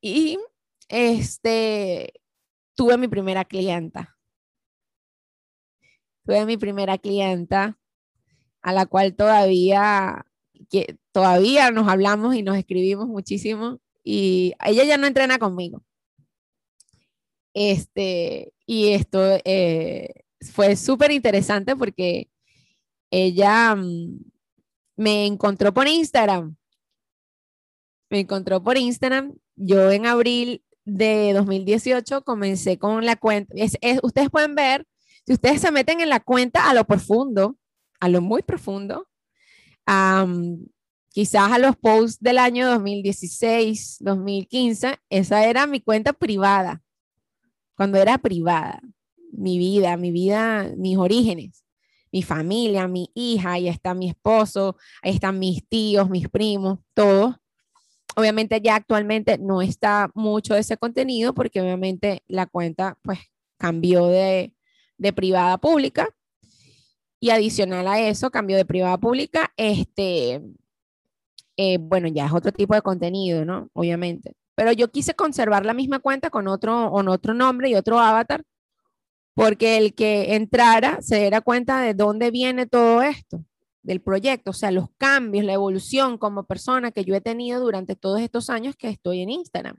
[0.00, 0.38] Y
[0.88, 2.12] este,
[2.74, 4.18] tuve mi primera clienta
[6.28, 7.78] tuve mi primera clienta,
[8.60, 10.26] a la cual todavía,
[10.68, 15.82] que, todavía nos hablamos y nos escribimos muchísimo, y ella ya no entrena conmigo.
[17.54, 22.28] Este, y esto eh, fue súper interesante porque
[23.10, 24.18] ella mm,
[24.96, 26.56] me encontró por Instagram.
[28.10, 29.34] Me encontró por Instagram.
[29.56, 33.54] Yo en abril de 2018 comencé con la cuenta.
[34.02, 34.86] ustedes pueden ver
[35.28, 37.58] si ustedes se meten en la cuenta a lo profundo,
[38.00, 39.06] a lo muy profundo,
[41.10, 46.82] quizás a los posts del año 2016, 2015, esa era mi cuenta privada,
[47.74, 48.80] cuando era privada,
[49.30, 51.62] mi vida, mi vida, mis orígenes,
[52.10, 57.36] mi familia, mi hija, ahí está mi esposo, ahí están mis tíos, mis primos, todos.
[58.18, 63.20] Obviamente ya actualmente no está mucho de ese contenido porque obviamente la cuenta pues
[63.58, 64.52] cambió de,
[64.96, 66.08] de privada a pública.
[67.20, 70.42] Y adicional a eso, cambio de privada a pública, este,
[71.56, 73.68] eh, bueno, ya es otro tipo de contenido, ¿no?
[73.72, 74.34] Obviamente.
[74.56, 78.42] Pero yo quise conservar la misma cuenta con otro, con otro nombre y otro avatar,
[79.34, 83.44] porque el que entrara se diera cuenta de dónde viene todo esto,
[83.82, 87.96] del proyecto, o sea, los cambios, la evolución como persona que yo he tenido durante
[87.96, 89.78] todos estos años que estoy en Instagram.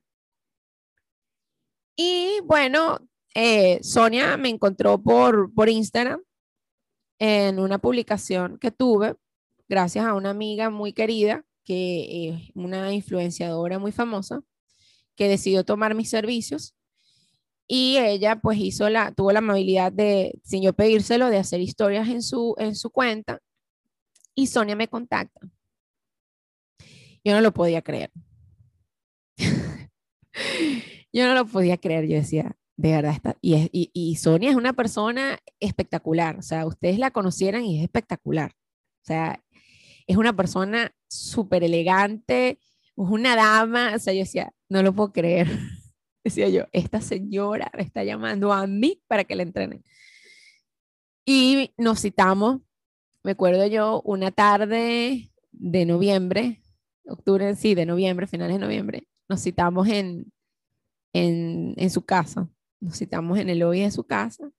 [1.96, 3.00] Y bueno,
[3.36, 6.22] eh, Sonia me encontró por, por Instagram
[7.20, 9.16] en una publicación que tuve,
[9.68, 14.42] gracias a una amiga muy querida, que es una influenciadora muy famosa,
[15.16, 16.74] que decidió tomar mis servicios.
[17.68, 22.08] Y ella pues hizo la, tuvo la amabilidad de, sin yo pedírselo, de hacer historias
[22.08, 23.40] en su, en su cuenta.
[24.40, 25.42] Y Sonia me contacta.
[27.26, 28.10] Yo no lo podía creer.
[31.12, 32.08] yo no lo podía creer.
[32.08, 37.00] Yo decía, de verdad, está, y, y, Sonia es una persona espectacular, o sea, ustedes
[37.00, 38.52] la conocieran y es espectacular.
[39.04, 39.44] O sea,
[40.08, 42.62] es una persona súper elegante, es
[42.96, 45.48] una dama, o sea, yo decía, no lo puedo creer.
[46.24, 49.84] Decía yo, esta señora me está llamando a mí para que la entrenen.
[51.26, 52.62] Y nos citamos,
[53.30, 56.64] me acuerdo yo, una tarde de noviembre,
[57.06, 60.34] octubre, sí, de noviembre, finales de noviembre, nos citamos en,
[61.14, 64.50] en, su casa nos citamos en el lobby de su casa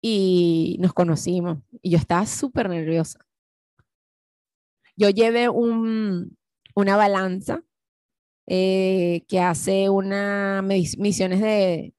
[0.00, 1.58] y nos conocimos.
[1.82, 3.20] Y yo estaba súper nerviosa.
[4.96, 6.38] Yo llevé un,
[6.74, 7.62] una balanza
[8.46, 11.92] eh, que hace unas misiones de,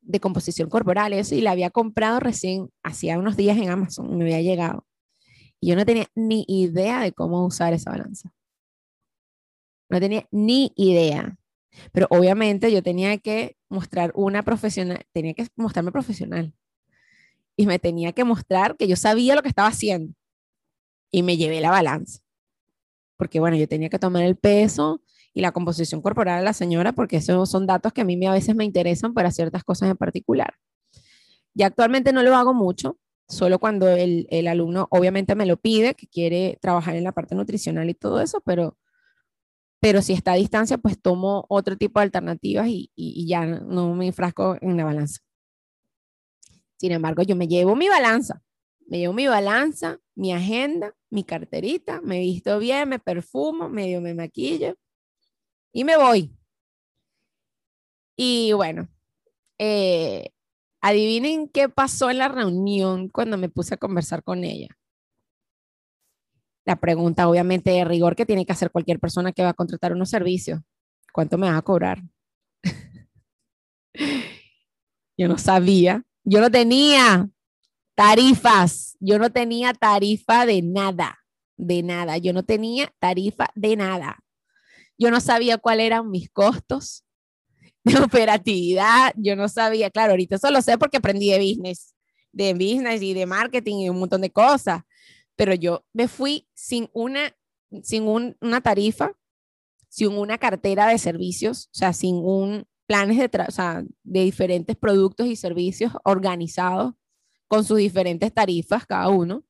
[0.00, 4.24] de composición corporal, eso, y la había comprado recién, hacía unos días en Amazon, me
[4.24, 4.86] había llegado.
[5.62, 8.34] Y yo no tenía ni idea de cómo usar esa balanza.
[9.88, 11.38] No tenía ni idea.
[11.92, 16.52] Pero obviamente yo tenía que mostrar una profesional, tenía que mostrarme profesional.
[17.56, 20.14] Y me tenía que mostrar que yo sabía lo que estaba haciendo.
[21.12, 22.18] Y me llevé la balanza.
[23.16, 25.00] Porque bueno, yo tenía que tomar el peso
[25.32, 28.32] y la composición corporal de la señora, porque esos son datos que a mí a
[28.32, 30.54] veces me interesan para ciertas cosas en particular.
[31.54, 32.98] Ya actualmente no lo hago mucho,
[33.32, 37.34] solo cuando el, el alumno obviamente me lo pide, que quiere trabajar en la parte
[37.34, 38.76] nutricional y todo eso, pero
[39.80, 43.94] pero si está a distancia, pues tomo otro tipo de alternativas y, y, ya no
[43.96, 45.20] me enfrasco en la balanza.
[46.76, 48.42] Sin embargo, yo me llevo mi balanza,
[48.86, 54.14] me llevo mi balanza, mi agenda, mi carterita, me visto bien, me perfumo, medio me
[54.14, 54.76] maquillo
[55.72, 56.30] y me voy.
[58.16, 58.88] Y bueno,
[59.58, 60.30] eh,
[60.82, 64.68] adivinen qué pasó en la reunión cuando me puse a conversar con ella.
[66.64, 69.92] La pregunta, obviamente, de rigor que tiene que hacer cualquier persona que va a contratar
[69.92, 70.60] unos servicios.
[71.12, 72.02] ¿Cuánto me va a cobrar?
[75.16, 76.02] yo no sabía.
[76.24, 77.28] Yo no tenía
[77.94, 78.96] tarifas.
[79.00, 81.18] Yo no tenía tarifa de nada.
[81.56, 82.18] De nada.
[82.18, 84.18] Yo no tenía tarifa de nada.
[84.98, 87.04] Yo no sabía cuáles eran mis costos
[87.98, 89.12] de operatividad.
[89.16, 91.94] Yo no sabía, claro, ahorita solo sé porque aprendí de business,
[92.32, 94.82] de business y de marketing y un montón de cosas
[95.42, 97.36] pero yo me fui sin una,
[97.82, 99.12] sin una tarifa,
[99.88, 104.76] sin una cartera de servicios, o sea, sin un planes de, o sea, de diferentes
[104.76, 106.94] productos y servicios organizados
[107.48, 109.44] con sus diferentes tarifas cada uno.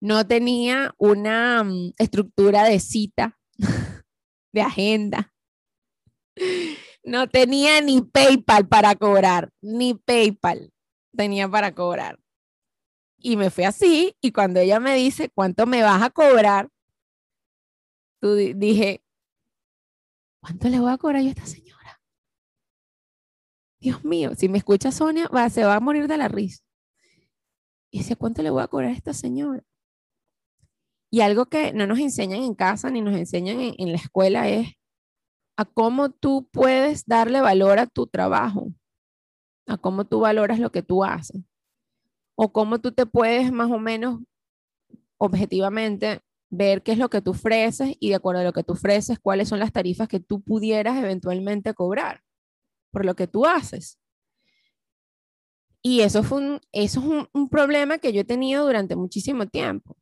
[0.00, 3.38] No tenía una mm, estructura de cita,
[4.52, 5.33] de agenda.
[7.04, 10.72] No tenía ni PayPal para cobrar, ni PayPal
[11.14, 12.18] tenía para cobrar.
[13.18, 16.68] Y me fui así, y cuando ella me dice, ¿cuánto me vas a cobrar?
[18.20, 19.02] Tú dije,
[20.40, 22.00] ¿cuánto le voy a cobrar yo a esta señora?
[23.78, 26.62] Dios mío, si me escucha Sonia, va, se va a morir de la risa.
[27.90, 29.62] Y dice, ¿cuánto le voy a cobrar a esta señora?
[31.10, 34.48] Y algo que no nos enseñan en casa ni nos enseñan en, en la escuela
[34.48, 34.74] es
[35.56, 38.72] a cómo tú puedes darle valor a tu trabajo,
[39.66, 41.42] a cómo tú valoras lo que tú haces
[42.36, 44.20] o cómo tú te puedes más o menos
[45.18, 48.74] objetivamente ver qué es lo que tú ofreces y de acuerdo a lo que tú
[48.74, 52.22] ofreces, cuáles son las tarifas que tú pudieras eventualmente cobrar
[52.90, 53.98] por lo que tú haces.
[55.82, 59.96] Y eso, fue un, eso es un, problema que yo he tenido durante muchísimo tiempo,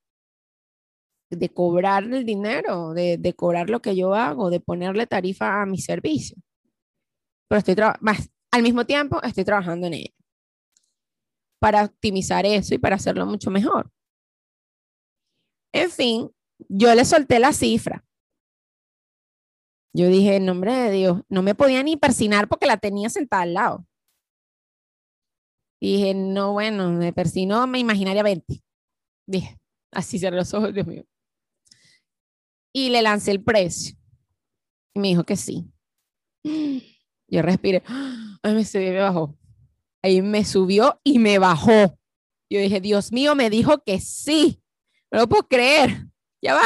[1.36, 5.66] de cobrar el dinero, de, de cobrar lo que yo hago, de ponerle tarifa a
[5.66, 6.36] mi servicio.
[7.48, 10.14] Pero estoy más, al mismo tiempo estoy trabajando en ello
[11.62, 13.88] para optimizar eso y para hacerlo mucho mejor.
[15.72, 16.30] En fin,
[16.68, 18.04] yo le solté la cifra.
[19.94, 23.42] Yo dije, en nombre de Dios, no me podía ni persinar porque la tenía sentada
[23.42, 23.86] al lado.
[25.80, 28.62] dije, no, bueno, me persino, me imaginaría 20.
[29.28, 29.58] Dije,
[29.92, 31.04] así cerré los ojos, Dios mío.
[32.72, 33.96] Y le lancé el precio.
[34.94, 35.70] Y me dijo que sí.
[37.28, 37.82] Yo respiré.
[38.42, 39.38] Ay, me subí me bajó.
[40.02, 41.98] Ahí me subió y me bajó.
[42.50, 44.60] Yo dije, Dios mío, me dijo que sí.
[45.10, 46.06] No lo puedo creer.
[46.42, 46.62] Ya va.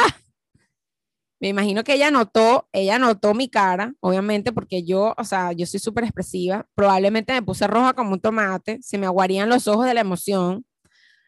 [1.39, 5.67] Me imagino que ella notó, ella notó mi cara, obviamente, porque yo, o sea, yo
[5.67, 6.67] soy súper expresiva.
[6.73, 10.65] Probablemente me puse roja como un tomate, se me aguarían los ojos de la emoción,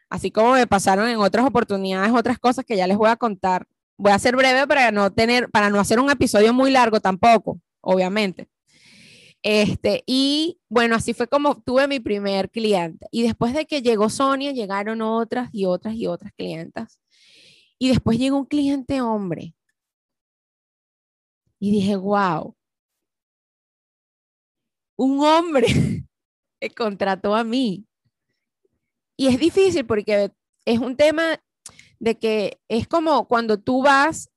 [0.10, 3.68] así como me pasaron en otras oportunidades, otras cosas que ya les voy a contar.
[4.00, 7.60] Voy a ser breve para no tener, para no hacer un episodio muy largo tampoco,
[7.82, 8.48] obviamente.
[9.44, 13.08] Este, y bueno, así fue como tuve mi primer cliente.
[13.12, 17.02] Y después de que llegó Sonia, llegaron otras y otras y otras clientas.
[17.78, 19.54] Y después llegó un cliente hombre.
[21.60, 22.56] Y dije, wow,
[24.96, 25.68] un hombre
[26.78, 27.86] contrató a mí.
[29.18, 30.32] Y es difícil porque
[30.64, 31.42] es un tema
[32.00, 34.30] de que es como cuando tú vas,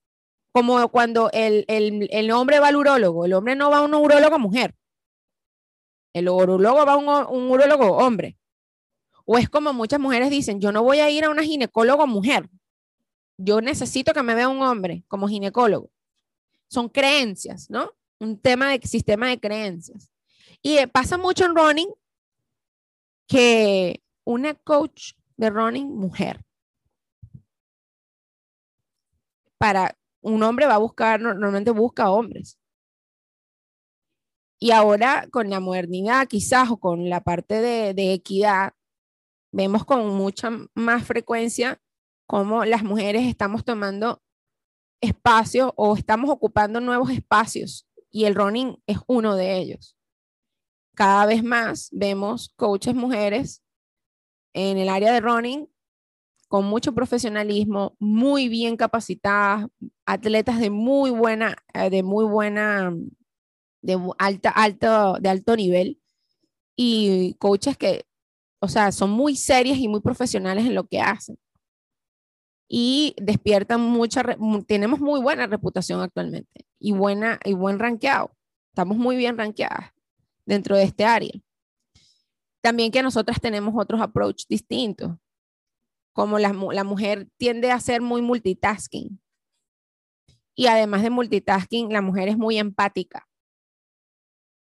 [0.53, 3.94] como cuando el, el, el hombre va al urólogo, el hombre no va a un
[3.94, 4.75] urólogo mujer.
[6.12, 8.38] El urologo va a un, urologo hombre.
[9.25, 12.51] O es como muchas mujeres dicen, yo no voy a ir a una ginecólogo mujer.
[13.38, 15.90] Yo necesito que me vea un hombre como ginecólogo.
[16.68, 17.92] Son creencias, ¿no?
[18.18, 20.11] Un tema de sistema de creencias.
[20.61, 21.88] Y eh, pasa mucho en running
[23.27, 26.44] que una coach de running mujer
[29.62, 32.59] para un hombre va a buscar, normalmente busca hombres.
[34.59, 38.73] Y ahora con la modernidad quizás o con la parte de, equidad,
[39.52, 41.81] vemos con mucha más frecuencia
[42.27, 44.21] cómo las mujeres estamos tomando
[45.00, 49.96] espacios o estamos ocupando nuevos espacios y el running es uno de ellos.
[50.96, 53.63] Cada vez más vemos coaches mujeres
[54.54, 55.71] en el área de running
[56.53, 59.69] con mucho profesionalismo, muy bien capacitadas,
[60.05, 62.94] atletas de muy buena, eh, de muy buena
[63.81, 65.98] de alta, alto, de alto nivel
[66.77, 68.05] y coaches que,
[68.61, 71.38] o sea, son muy serias y muy profesionales en lo que hacen.
[72.69, 74.23] y despiertan mucha,
[74.67, 78.37] tenemos muy buena reputación actualmente y, buena, y buen rankeado.
[78.73, 79.90] Estamos muy bien rankeadas
[80.44, 81.33] dentro de este área.
[82.61, 85.13] También que nosotras tenemos otros approach distintos,
[86.13, 89.21] como la, mujer tiende a ser muy multitasking.
[90.54, 93.29] Y además de multitasking, la mujer es muy empática.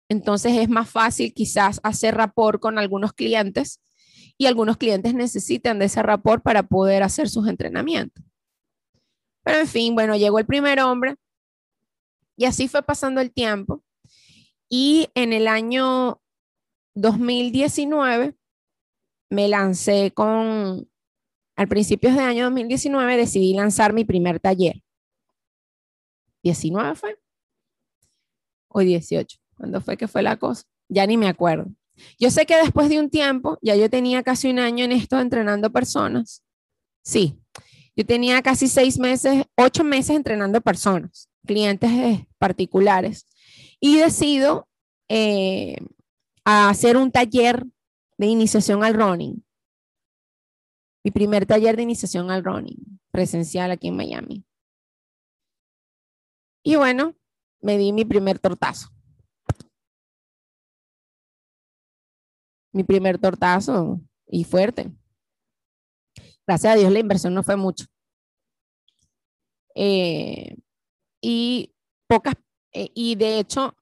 [0.10, 3.82] Entonces es más fácil quizás hacer rapport con algunos clientes
[4.38, 8.24] y algunos clientes necesitan de ese rapport para poder hacer sus entrenamientos.
[9.44, 11.16] Pero en fin, bueno, llegó el primer hombre
[12.36, 13.84] y así fue pasando el tiempo.
[14.70, 16.22] Y en el año
[16.96, 18.36] 2019
[19.30, 20.91] me lancé con,
[21.62, 24.82] al principios de año 2019 decidí lanzar mi primer taller.
[26.42, 27.20] 19 fue.
[28.68, 29.38] O 18.
[29.58, 30.64] ¿Cuándo fue que fue la cosa?
[30.90, 31.68] Ya ni me acuerdo.
[32.18, 35.20] Yo sé que después de un tiempo, ya yo tenía casi un año en esto
[35.20, 36.44] entrenando personas.
[37.04, 37.40] Sí,
[37.96, 43.28] yo tenía casi seis meses, ocho meses entrenando personas, clientes eh, particulares
[43.80, 44.68] y decido
[45.10, 45.78] eh,
[46.44, 47.64] hacer un taller
[48.18, 49.44] de iniciación al running.
[51.04, 54.46] Mi primer taller de iniciación al running, presencial aquí en Miami.
[56.64, 57.16] Y bueno,
[57.60, 58.90] me di mi primer tortazo.
[62.72, 64.92] Mi primer tortazo y fuerte.
[66.48, 67.86] Gracias a Dios la inversión no fue mucho.
[69.76, 70.58] Eh,
[71.22, 71.74] y
[72.08, 72.36] pocas,
[72.74, 73.76] eh, y de hecho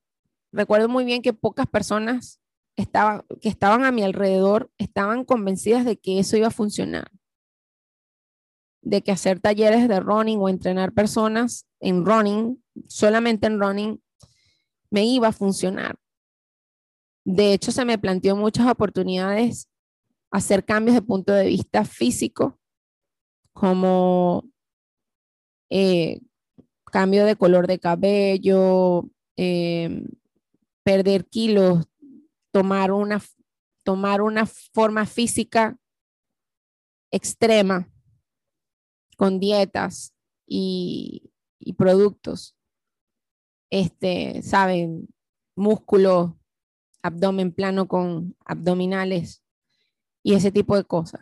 [0.52, 2.39] recuerdo muy bien que pocas personas
[2.82, 7.12] estaban, que estaban a mi alrededor estaban convencidas de que eso iba a funcionar.
[8.82, 14.02] De que hacer talleres de running o entrenar personas en running, solamente en running,
[14.90, 15.98] me iba a funcionar.
[17.26, 19.70] De hecho, se me planteó muchas oportunidades
[20.32, 22.60] hacer cambios de punto de vista físico,
[23.54, 24.46] como
[25.70, 26.22] eh,
[26.86, 30.04] cambio de color de cabello, eh,
[30.84, 31.86] perder kilos,
[32.52, 33.22] tomar una,
[33.84, 35.78] tomar una forma física
[37.12, 37.92] extrema
[39.18, 40.14] con dietas
[40.48, 42.56] y, y productos.
[43.72, 45.08] Este, saben,
[45.56, 46.40] músculo,
[47.04, 49.44] abdomen plano con abdominales
[50.24, 51.22] y ese tipo de cosas.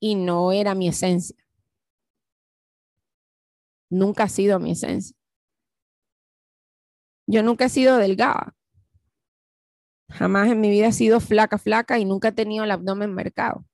[0.00, 1.36] Y no era mi esencia.
[3.90, 5.16] Nunca ha sido mi esencia.
[7.26, 8.56] Yo nunca he sido delgada.
[10.12, 13.64] Jamás en mi vida he sido flaca, flaca y nunca he tenido el abdomen marcado.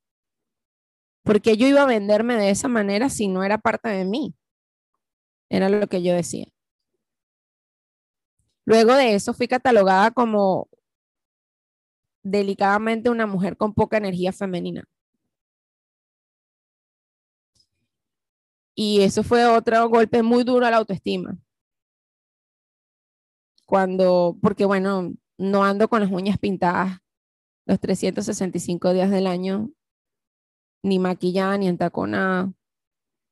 [1.23, 4.35] Porque yo iba a venderme de esa manera si no era parte de mí.
[5.49, 6.47] Era lo que yo decía.
[8.65, 10.69] Luego de eso fui catalogada como
[12.23, 14.85] delicadamente una mujer con poca energía femenina.
[18.75, 21.37] Y eso fue otro golpe muy duro a la autoestima
[23.69, 26.99] cuando, porque bueno, no ando con las uñas pintadas
[27.65, 29.71] los 365 días del año,
[30.83, 32.51] ni maquillada, ni entaconada,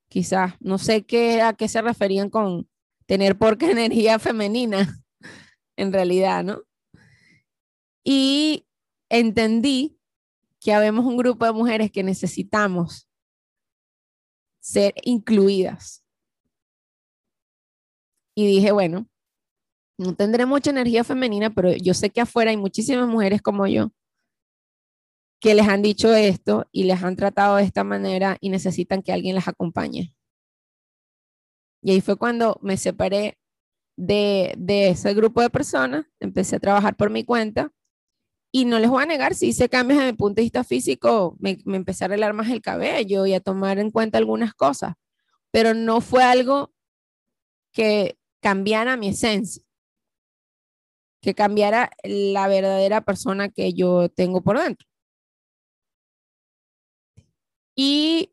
[0.08, 2.68] quizás, no sé qué, a qué se referían con
[3.06, 5.02] tener poca energía femenina,
[5.76, 6.62] en realidad, ¿no?
[8.04, 8.66] Y
[9.10, 9.98] entendí
[10.60, 13.08] que habemos un grupo de mujeres que necesitamos
[14.60, 16.04] ser incluidas.
[18.34, 19.08] Y dije, bueno,
[19.98, 23.90] no tendré mucha energía femenina, pero yo sé que afuera hay muchísimas mujeres como yo
[25.40, 29.12] que les han dicho esto y les han tratado de esta manera y necesitan que
[29.12, 30.14] alguien las acompañe.
[31.82, 33.38] Y ahí fue cuando me separé
[33.96, 37.72] de, ese grupo de personas, empecé a trabajar por mi cuenta
[38.52, 41.36] y no les voy a negar, si hice cambios en mi punto de vista físico,
[41.38, 44.94] me, me empecé a arreglar más el cabello y a tomar en cuenta algunas cosas,
[45.52, 46.72] pero no fue algo
[47.72, 49.67] que cambiara mi esencia
[51.20, 54.86] que cambiara la verdadera persona que yo tengo por dentro.
[57.74, 58.32] Y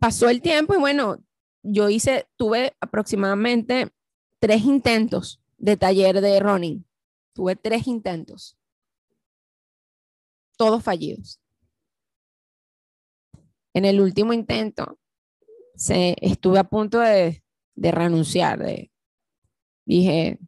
[0.00, 1.22] pasó el tiempo y bueno,
[1.62, 3.92] yo hice, tuve aproximadamente
[4.38, 6.84] tres intentos de taller de running.
[7.34, 8.56] Tuve tres intentos.
[10.56, 11.40] Todos fallidos.
[13.72, 14.98] En el último intento,
[15.76, 17.44] se, estuve a punto de,
[17.76, 18.58] de renunciar.
[18.58, 18.90] De,
[19.86, 20.38] dije,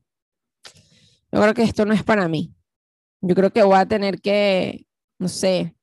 [1.32, 2.54] yo creo que esto no es para mí.
[3.20, 4.86] Yo creo que voy a tener que,
[5.18, 5.76] no sé,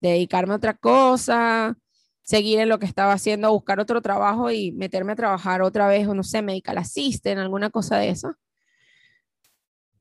[0.00, 1.78] dedicarme a otra cosa,
[2.22, 6.06] seguir en lo que estaba haciendo, buscar otro trabajo y meterme a trabajar otra vez,
[6.06, 8.34] o no sé, medical assistant, alguna cosa de eso.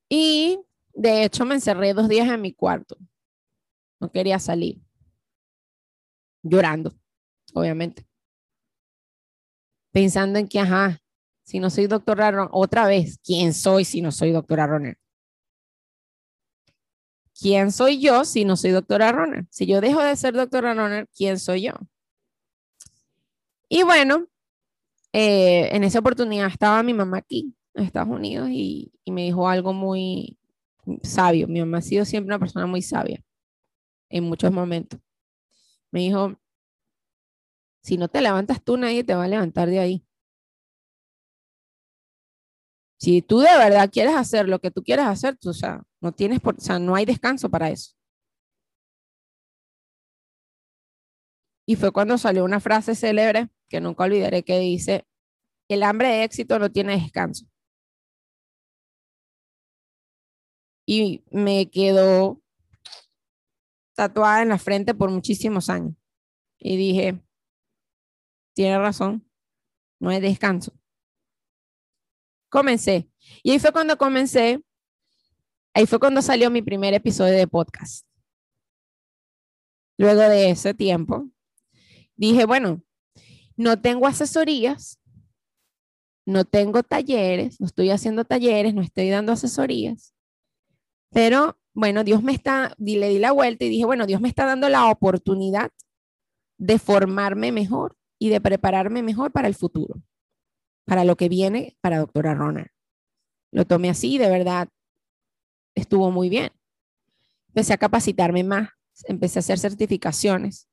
[0.09, 0.59] Y
[0.93, 2.97] de hecho me encerré dos días en mi cuarto.
[3.99, 4.81] No quería salir.
[6.43, 6.93] Llorando,
[7.53, 8.07] obviamente.
[9.97, 11.01] pensando en que, ajá,
[11.47, 14.97] si no soy doctora Ronner, otra vez, ¿quién soy si no soy doctora Ronner?
[17.39, 19.45] ¿Quién soy yo si no soy doctora Ronner?
[19.49, 21.71] Si yo dejo de ser doctora Ronner, ¿quién soy yo?
[23.69, 24.27] Y bueno,
[25.13, 29.71] eh, en esa oportunidad estaba mi mamá aquí, en Estados Unidos, y me dijo algo
[29.71, 30.37] muy
[31.01, 31.47] sabio.
[31.47, 33.23] Mi mamá ha sido siempre una persona muy sabia
[34.09, 34.99] en muchos momentos.
[35.91, 36.37] Me dijo,
[37.83, 40.06] si no te levantas tú, nadie te va a levantar de ahí.
[42.99, 45.51] Si tú de verdad quieres hacer lo que tú quieres hacer, tú,
[46.01, 47.93] no tienes por, o sea, no hay descanso para eso.
[51.67, 55.05] Y fue cuando salió una frase célebre que nunca olvidaré que dice,
[55.69, 57.45] el hambre de éxito no tiene descanso.
[60.85, 62.41] Y me quedó
[63.95, 65.95] tatuada en la frente por muchísimos años.
[66.57, 67.21] Y dije,
[68.55, 69.29] tiene razón,
[69.99, 70.71] no hay descanso.
[72.49, 73.09] Comencé.
[73.43, 74.63] Y ahí fue cuando comencé,
[75.73, 78.05] ahí fue cuando salió mi primer episodio de podcast.
[79.97, 81.27] Luego de ese tiempo,
[82.15, 82.83] dije, bueno,
[83.55, 84.99] no tengo asesorías,
[86.25, 90.13] no tengo talleres, no estoy haciendo talleres, no estoy dando asesorías,
[91.09, 94.45] pero bueno, Dios me está, le di la vuelta y dije, bueno, Dios me está
[94.45, 95.71] dando la oportunidad
[96.57, 100.01] de formarme mejor y de prepararme mejor para el futuro,
[100.87, 102.69] para lo que viene para doctora Ronald.
[103.51, 104.69] Lo tomé así de verdad
[105.75, 106.51] estuvo muy bien.
[107.49, 108.69] Empecé a capacitarme más,
[109.05, 110.67] empecé a hacer certificaciones,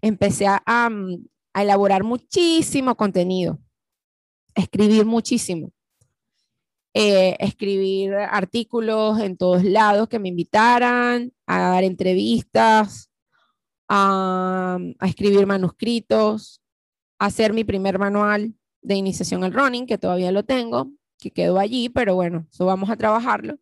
[0.00, 3.60] empecé a, mm, elaborar muchísimo contenido,
[4.54, 5.70] a escribir muchísimo.
[6.94, 13.10] Eh, escribir artículos en todos lados que me invitaran, a dar entrevistas,
[13.88, 16.60] a, escribir manuscritos,
[17.18, 21.58] a hacer mi primer manual de iniciación al running, que todavía lo tengo, que quedó
[21.58, 23.58] allí, pero bueno, eso vamos a trabajarlo.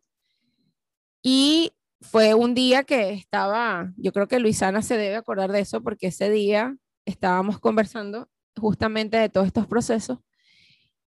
[1.21, 5.81] Y fue un día que estaba, yo creo que Luisana se debe acordar de eso,
[5.81, 10.19] porque ese día estábamos conversando justamente de todos estos procesos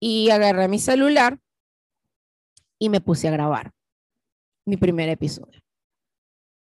[0.00, 1.40] y agarré mi celular
[2.78, 3.72] y me puse a grabar
[4.64, 5.60] mi primer episodio.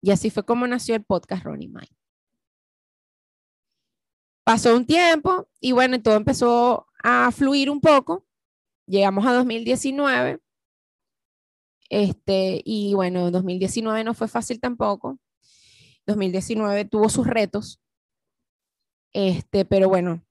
[0.02, 1.96] Y así fue como nació el podcast Ronnie Mind.
[4.44, 8.26] Pasó un tiempo y bueno, todo empezó a fluir un poco.
[8.88, 10.40] Llegamos a 2019.
[11.90, 15.20] Este, y bueno, 2019 no fue fácil tampoco.
[16.06, 17.82] 2019 tuvo sus retos.
[19.14, 20.24] Este, pero bueno,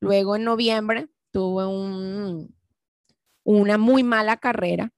[0.00, 2.54] luego en noviembre tuve un,
[3.44, 4.92] una muy mala carrera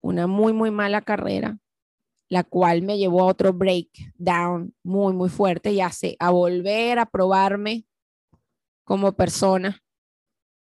[0.00, 1.58] una muy, muy mala carrera,
[2.28, 7.06] la cual me llevó a otro breakdown muy, muy fuerte y hace a volver a
[7.06, 7.86] probarme
[8.84, 9.82] como persona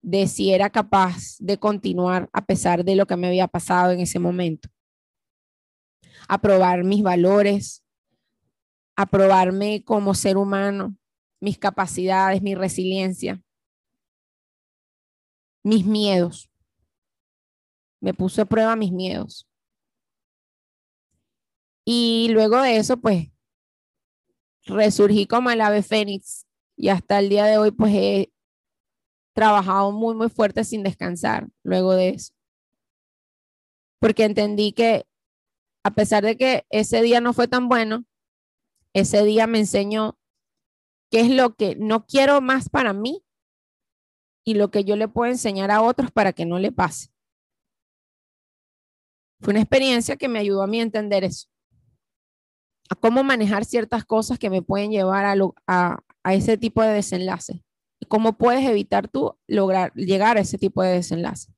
[0.02, 4.00] de si era capaz de continuar a pesar de lo que me había pasado en
[4.00, 4.68] ese momento.
[6.28, 7.84] A probar mis valores,
[8.96, 10.96] a probarme como ser humano,
[11.40, 13.42] mis capacidades, mi resiliencia,
[15.62, 16.48] mis miedos
[18.00, 19.46] me puse a prueba mis miedos.
[21.84, 23.30] Y luego de eso, pues,
[24.64, 26.46] resurgí como el ave fénix
[26.76, 28.32] y hasta el día de hoy, pues, he
[29.34, 32.32] trabajado muy, muy fuerte sin descansar luego de eso.
[34.00, 35.06] Porque entendí que
[35.84, 38.04] a pesar de que ese día no fue tan bueno,
[38.94, 40.18] ese día me enseñó
[41.10, 43.24] qué es lo que no quiero más para mí
[44.44, 47.10] y lo que yo le puedo enseñar a otros para que no le pase.
[49.40, 51.48] Fue una experiencia que me ayudó a mí a entender eso,
[52.90, 57.52] a cómo manejar ciertas cosas que me pueden llevar a, a, ese tipo de desenlace
[57.54, 57.67] y
[58.06, 61.52] cómo puedes evitar tú lograr llegar a ese tipo de desenlace,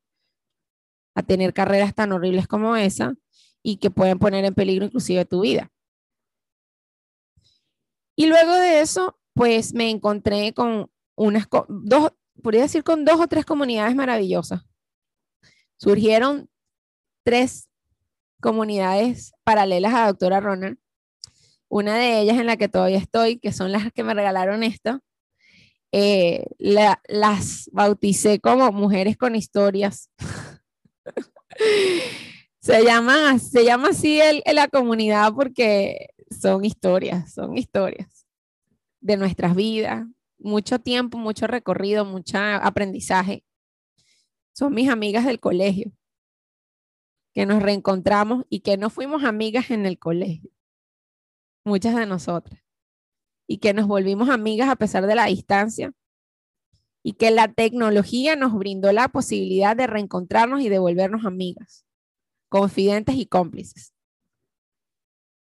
[1.15, 3.15] a tener carreras tan horribles como esa
[3.63, 5.71] y que pueden poner en peligro inclusive tu vida.
[8.17, 12.13] Y luego de eso, pues me encontré con unas dos,
[12.43, 14.63] podría decir con dos o tres comunidades maravillosas.
[15.79, 16.51] Surgieron
[17.25, 17.69] tres
[18.41, 20.79] comunidades paralelas a Doctora Ronald.
[21.69, 25.01] Una de ellas en la que todavía estoy, que son las que me regalaron esto,
[25.93, 30.11] eh, las bauticé como mujeres con historias.
[32.61, 38.27] se, llama, se llama así el, la comunidad porque son historias, son historias
[39.01, 40.07] de nuestras vidas,
[40.39, 43.45] mucho tiempo, mucho recorrido, mucho aprendizaje.
[44.53, 45.93] Son mis amigas del colegio
[47.33, 50.51] que nos reencontramos y que no fuimos amigas en el colegio,
[51.65, 52.61] muchas de nosotras,
[53.51, 55.93] y que nos volvimos amigas a pesar de la distancia
[57.03, 61.85] y que la tecnología nos brindó la posibilidad de reencontrarnos y de volvernos amigas,
[62.49, 63.93] confidentes y cómplices.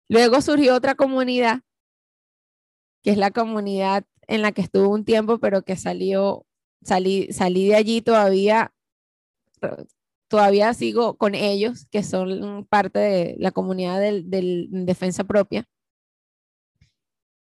[0.08, 1.60] Luego surgió otra comunidad,
[3.02, 6.46] que es la comunidad en la que estuve un tiempo, pero que salió,
[6.82, 8.72] salí, salí de allí todavía,
[10.28, 15.68] todavía sigo con ellos, que son parte de la comunidad de defensa propia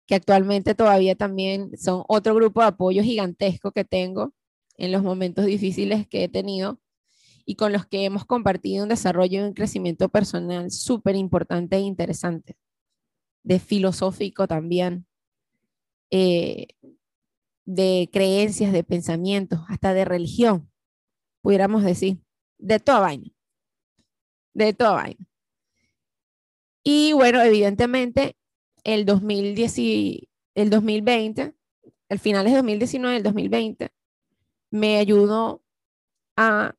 [0.07, 4.33] que actualmente todavía también son otro grupo de apoyo gigantesco que tengo
[4.77, 6.79] en los momentos difíciles que he tenido
[7.45, 11.81] y con los que hemos compartido un desarrollo y un crecimiento personal súper importante e
[11.81, 12.57] interesante,
[13.43, 15.05] de filosófico también,
[16.11, 16.67] eh,
[17.65, 20.69] de creencias, de pensamientos, hasta de religión,
[21.41, 22.19] pudiéramos decir,
[22.57, 23.31] de toda vaina,
[24.53, 25.25] de toda vaina.
[26.83, 28.35] Y bueno, evidentemente
[28.84, 29.77] el, 2010,
[30.55, 31.55] el 2020,
[32.09, 33.91] el final de 2019, el 2020,
[34.71, 35.63] me ayudó
[36.36, 36.75] a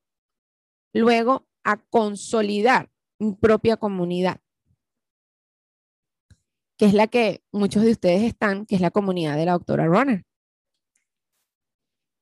[0.93, 4.41] luego a consolidar mi propia comunidad,
[6.77, 9.87] que es la que muchos de ustedes están, que es la comunidad de la doctora
[9.87, 10.25] Runner.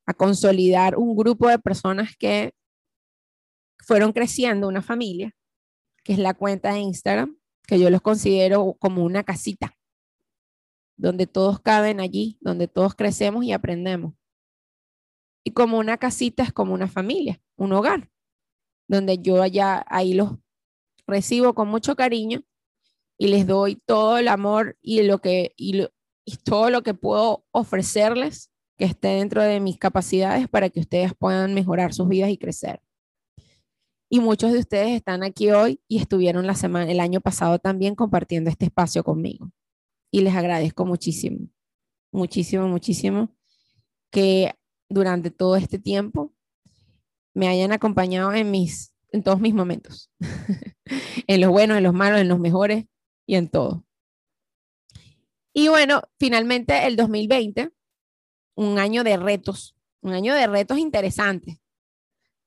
[0.06, 2.52] A consolidar un grupo de personas que
[3.78, 5.34] fueron creciendo, una familia,
[6.04, 7.39] que es la cuenta de Instagram,
[7.70, 9.78] que yo los considero como una casita,
[10.96, 14.12] donde todos caben allí, donde todos crecemos y aprendemos.
[15.44, 18.10] Y como una casita es como una familia, un hogar,
[18.88, 20.32] donde yo allá ahí los
[21.06, 22.42] recibo con mucho cariño
[23.16, 25.86] y les doy todo el amor y lo que y,
[26.24, 31.12] y todo lo que puedo ofrecerles que esté dentro de mis capacidades para que ustedes
[31.14, 32.82] puedan mejorar sus vidas y crecer.
[34.12, 37.94] Y muchos de ustedes están aquí hoy y estuvieron la semana, el año pasado también
[37.94, 39.52] compartiendo este espacio conmigo.
[40.10, 41.48] Y les agradezco muchísimo,
[42.10, 43.36] muchísimo, muchísimo
[44.10, 44.52] que
[44.88, 46.34] durante todo este tiempo
[47.34, 50.10] me hayan acompañado en mis, en todos mis momentos,
[51.28, 52.86] en los buenos, en los malos, en los mejores
[53.26, 53.86] y en todo.
[55.54, 57.70] Y bueno, finalmente el 2020,
[58.56, 61.60] un año de retos, un año de retos interesantes,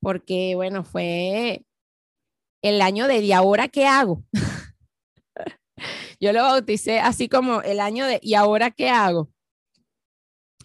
[0.03, 1.65] porque bueno, fue
[2.61, 4.23] el año de ¿y ahora qué hago?
[6.19, 9.31] Yo lo bauticé así como el año de ¿y ahora qué hago?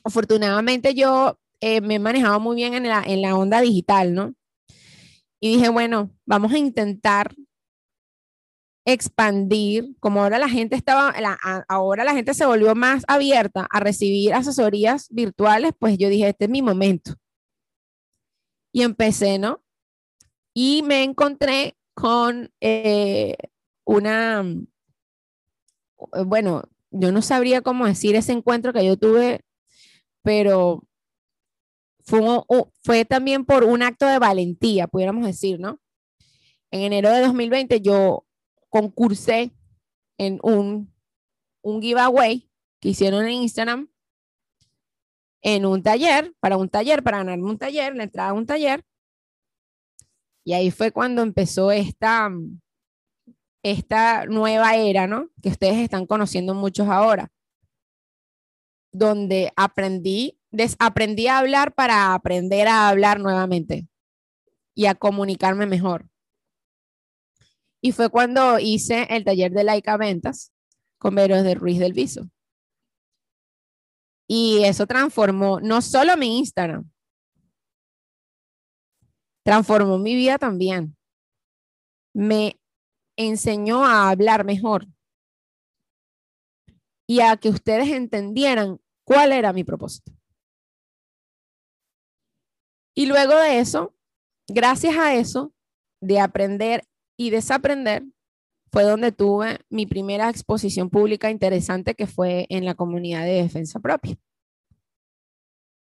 [0.04, 4.34] Afortunadamente yo eh, me he manejado muy bien en la, en la onda digital, ¿no?
[5.40, 7.34] Y dije, bueno, vamos a intentar
[8.86, 11.12] expandir, como ahora la gente estaba,
[11.68, 16.46] ahora la gente se volvió más abierta a recibir asesorías virtuales, pues yo dije, este
[16.46, 17.14] es mi momento
[18.72, 19.62] y empecé, ¿no?
[20.54, 23.36] Y me encontré con eh,
[23.84, 24.44] una,
[26.14, 29.44] eh, bueno, yo no sabría cómo decir ese encuentro que yo tuve,
[30.22, 30.84] pero
[32.00, 32.20] fue,
[32.82, 35.80] fue también por un acto de valentía, pudiéramos decir, ¿no?
[36.70, 38.26] En enero de 2020 yo
[38.68, 39.52] concursé
[40.18, 40.92] en un,
[41.62, 42.50] un giveaway
[42.80, 43.88] que hicieron en Instagram
[45.42, 48.84] en un taller, para un taller, para ganarme un taller, la entrada a un taller.
[50.44, 52.30] Y ahí fue cuando empezó esta,
[53.62, 55.28] esta nueva era, ¿no?
[55.42, 57.30] Que ustedes están conociendo muchos ahora,
[58.92, 63.86] donde aprendí, desaprendí a hablar para aprender a hablar nuevamente
[64.74, 66.08] y a comunicarme mejor.
[67.80, 70.52] Y fue cuando hice el taller de Laica Ventas
[70.98, 72.28] con Veros de Ruiz del Viso.
[74.28, 76.88] Y eso transformó no solo mi Instagram,
[79.42, 80.94] transformó mi vida también.
[82.14, 82.60] Me
[83.16, 84.86] enseñó a hablar mejor
[87.06, 90.12] y a que ustedes entendieran cuál era mi propósito.
[92.94, 93.94] Y luego de eso,
[94.46, 95.54] gracias a eso,
[96.02, 96.84] de aprender
[97.16, 98.04] y desaprender,
[98.70, 103.80] fue donde tuve mi primera exposición pública interesante que fue en la comunidad de defensa
[103.80, 104.16] propia,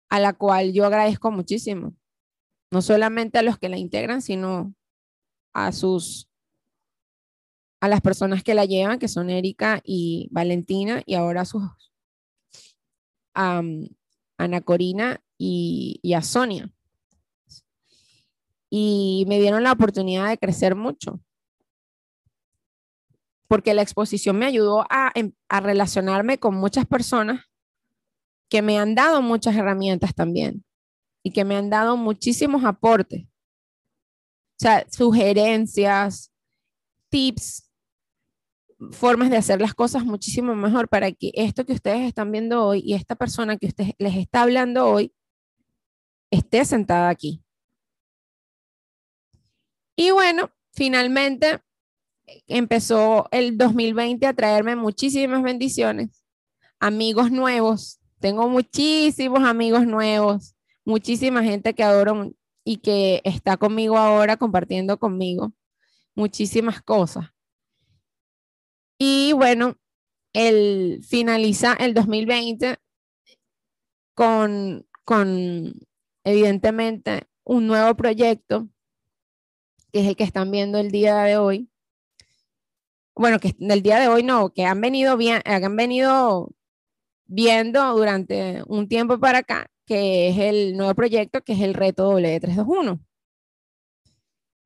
[0.08, 1.94] a la cual yo agradezco muchísimo,
[2.70, 4.74] no solamente a los que la integran, sino
[5.52, 6.28] a sus
[7.80, 11.62] a las personas que la llevan, que son Erika y Valentina, y ahora a sus
[13.34, 16.72] Ana Corina y, y a Sonia.
[18.70, 21.20] Y me dieron la oportunidad de crecer mucho
[23.48, 24.84] porque la exposición me ayudó
[25.14, 27.44] em, a, relacionarme con muchas personas
[28.48, 30.64] que me han dado muchas herramientas también
[31.22, 33.24] y que me han dado muchísimos aportes.
[33.24, 36.32] O sea, sugerencias,
[37.08, 37.70] tips,
[38.92, 42.82] formas de hacer las cosas muchísimo mejor para que esto que ustedes están viendo hoy
[42.84, 45.12] y esta persona que usted les está hablando hoy
[46.30, 47.42] esté sentada aquí.
[49.96, 51.60] Y bueno, finalmente
[52.46, 56.24] empezó el 2020 a traerme muchísimas bendiciones,
[56.80, 58.00] amigos nuevos.
[58.20, 60.54] Tengo muchísimos amigos nuevos,
[60.84, 62.32] muchísima gente que adoro
[62.64, 65.52] y que está conmigo ahora compartiendo conmigo
[66.16, 67.26] muchísimas cosas.
[68.98, 69.76] Y bueno,
[70.32, 72.78] el finaliza el 2020
[74.14, 75.74] con, con
[76.24, 78.68] evidentemente un nuevo proyecto,
[79.92, 81.70] que es el que están viendo el día de hoy.
[83.16, 86.52] Bueno, que el día de hoy no, que han venido, bien, han venido
[87.26, 92.12] viendo durante un tiempo para acá, que es el nuevo proyecto, que es el reto
[92.12, 93.00] W321,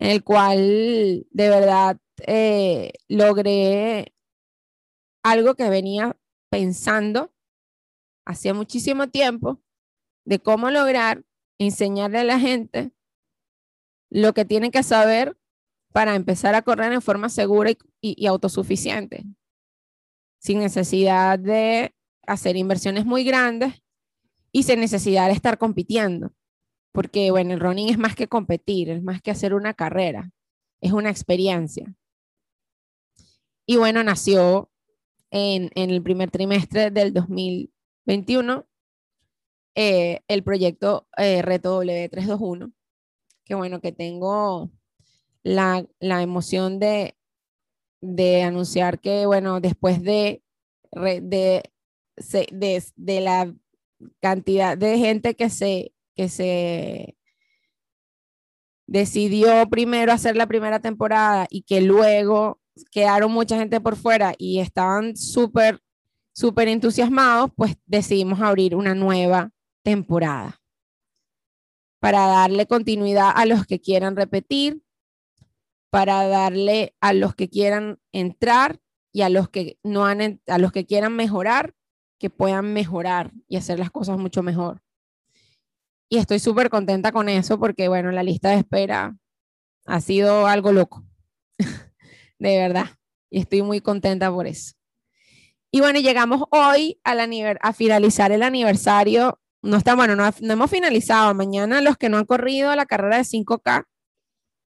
[0.01, 4.13] en el cual de verdad eh, logré
[5.23, 6.17] algo que venía
[6.51, 7.33] pensando
[8.27, 9.61] hacía muchísimo tiempo
[10.25, 11.25] de cómo lograr
[11.59, 12.93] enseñarle a la gente
[14.11, 15.40] lo que tienen que saber
[15.93, 19.25] para empezar a correr en forma segura y, autosuficiente,
[20.39, 21.95] sin necesidad de
[22.27, 23.83] hacer inversiones muy grandes
[24.53, 26.33] y sin necesidad de estar compitiendo.
[26.93, 30.33] Porque, bueno, el running es más que competir, es más que hacer una carrera,
[30.81, 31.95] es una experiencia.
[33.67, 34.71] Y bueno, nació
[35.31, 38.67] en, el primer trimestre del 2021
[39.77, 42.73] eh, el proyecto eh, Reto W321,
[43.45, 44.71] que bueno, que tengo
[45.43, 47.17] la, emoción de,
[48.01, 50.43] de, anunciar que, bueno, después de,
[50.93, 51.63] de,
[52.97, 53.55] de, la
[54.21, 57.17] cantidad de gente que se, que se
[58.87, 62.61] decidió primero hacer la primera temporada y que luego
[62.91, 65.81] quedaron mucha gente por fuera y estaban súper,
[66.33, 69.51] súper entusiasmados, pues decidimos abrir una nueva
[69.83, 70.61] temporada
[72.01, 74.83] para darle continuidad a los que quieran repetir,
[75.91, 78.81] para darle a los que quieran entrar
[79.13, 81.75] y a los que no han, a los que quieran mejorar,
[82.19, 84.83] que puedan mejorar y hacer las cosas mucho mejor.
[86.09, 89.17] Y estoy súper contenta con eso porque, bueno, la lista de espera
[89.87, 91.05] ha sido algo loco
[92.39, 92.87] de verdad.
[93.31, 94.75] Y estoy muy contenta por eso.
[95.71, 97.21] Y bueno, llegamos hoy al
[97.61, 99.41] a finalizar el aniversario.
[99.63, 101.33] No está bueno, no, hemos finalizado.
[101.33, 103.87] Mañana los que no han corrido la carrera de 5K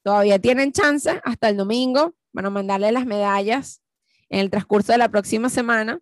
[0.06, 2.14] todavía tienen chance hasta el domingo.
[2.32, 3.82] Van a mandarle las medallas
[4.30, 6.00] en el transcurso de la próxima semana.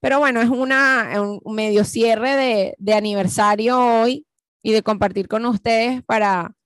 [0.00, 4.26] Pero bueno, es una, un medio cierre de, de aniversario hoy
[4.62, 6.56] y de compartir con ustedes para,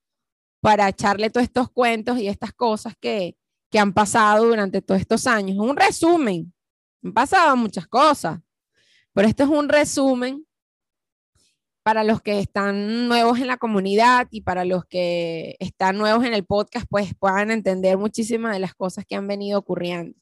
[0.61, 3.37] para echarle todos estos cuentos y estas cosas que,
[3.73, 5.59] que han pasado durante todos estos años.
[5.59, 6.53] Un resumen.
[7.03, 8.39] Han pasado muchas cosas,
[9.13, 10.47] pero esto es un resumen
[11.89, 16.35] para los que están nuevos en la comunidad y para los que están nuevos en
[16.35, 20.15] el podcast, pues puedan entender muchísimas de las cosas que han venido ocurriendo.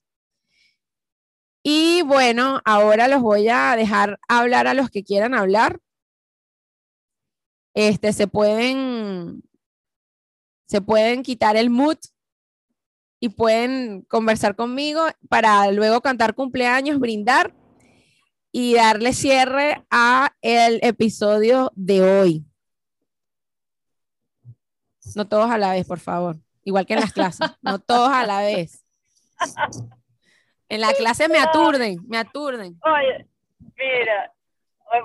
[1.65, 5.81] Y bueno, ahora los voy a dejar hablar a los que quieran hablar.
[7.75, 9.43] Este, se pueden,
[10.69, 11.99] se pueden quitar el mood
[13.19, 17.57] y pueden conversar conmigo para luego cantar cumpleaños, brindar
[18.59, 22.47] y darle cierre a el episodio de hoy.
[25.15, 26.37] No todos a la vez, por favor.
[26.65, 28.83] Igual que en las clases, no todos a la vez.
[30.71, 32.81] En la clase me aturden, me aturden.
[32.83, 33.27] Oye,
[33.59, 34.33] mira,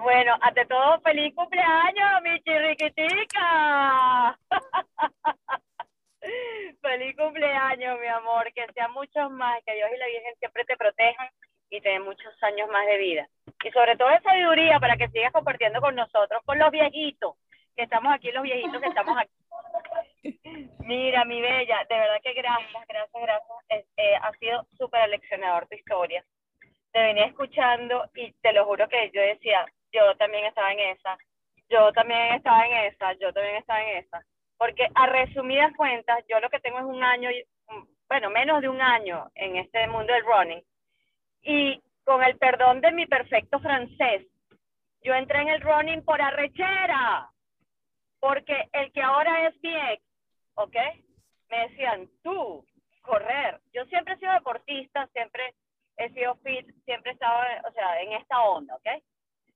[0.02, 4.40] bueno, ante todo, feliz cumpleaños, mi chirriquitica.
[6.82, 8.50] Feliz cumpleaños, mi amor.
[8.54, 11.28] Que sean muchos más, que Dios y la Virgen siempre te protejan
[11.72, 13.30] y te den muchos años más de vida.
[13.64, 17.36] Y sobre todo de sabiduría para que sigas compartiendo con nosotros, con los viejitos,
[17.76, 20.34] que estamos aquí, los viejitos que estamos aquí.
[20.80, 23.86] Mira, mi bella, de verdad que gracias, gracias, gracias.
[23.98, 26.24] Eh, ha sido súper aleccionador tu historia.
[26.92, 31.18] Te venía escuchando y te lo juro que yo decía, yo también estaba en esa,
[31.70, 34.26] yo también estaba en esa, yo también estaba en esa
[34.62, 37.32] porque a resumidas cuentas, yo lo que tengo es un año,
[38.08, 40.62] bueno, menos de un año en este mundo del running.
[41.42, 44.28] Y con el perdón de mi perfecto francés,
[45.04, 47.30] yo entré en el running por arrechera,
[48.20, 50.04] porque el que ahora es mi ex,
[50.56, 50.76] ¿ok?
[51.50, 52.66] Me decían, tú,
[53.02, 53.60] correr.
[53.74, 55.56] Yo siempre he sido deportista, siempre
[55.98, 59.04] he sido fit, siempre he estado, o sea, en esta onda, ¿ok?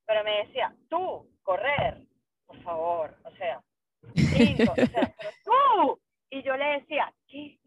[0.05, 1.99] Pero me decía, tú, correr,
[2.45, 3.61] por favor, o sea,
[6.29, 7.57] y yo le decía, ¿qué?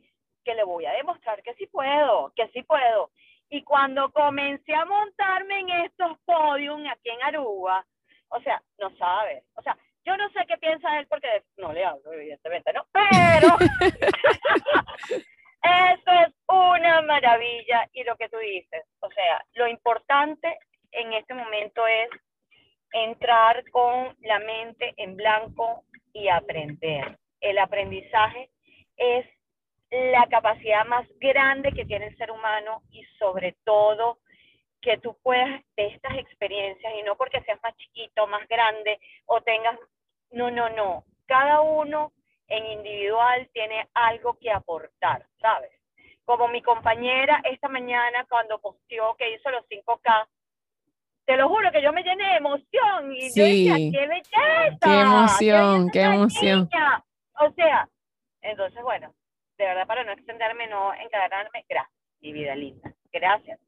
[0.45, 3.11] Que le voy a demostrar que sí puedo, que sí puedo.
[3.51, 7.85] Y cuando comencé a montarme en estos podiums aquí en Aruba,
[8.29, 11.85] o sea, no sabes, o sea, yo no sé qué piensa él porque no le
[11.85, 12.87] hablo, evidentemente, ¿no?
[12.93, 13.57] Pero
[15.63, 20.59] eso es una maravilla y lo que tú dices, o sea, lo importante
[20.93, 22.09] en este momento es
[22.93, 27.19] entrar con la mente en blanco y aprender.
[27.41, 28.51] El aprendizaje
[28.97, 29.27] es
[29.91, 34.19] la capacidad más grande que tiene el ser humano y sobre todo
[34.81, 39.41] que tú puedas de estas experiencias y no porque seas más chiquito, más grande o
[39.41, 39.79] tengas,
[40.31, 42.13] no, no, no, cada uno
[42.49, 45.71] en individual tiene algo que aportar, ¿sabes?
[46.25, 50.29] Como mi compañera esta mañana cuando posteó que hizo los 5K,
[51.25, 53.67] te lo juro que yo me llené de emoción y Sí.
[53.67, 54.79] yo decía, qué belleza.
[54.83, 56.69] Qué emoción, qué emoción.
[56.73, 57.05] niña".
[57.41, 57.89] O sea,
[58.43, 59.13] entonces bueno,
[59.59, 63.59] de verdad para no extenderme, no encadenarme, gracias, mi vida linda, gracias,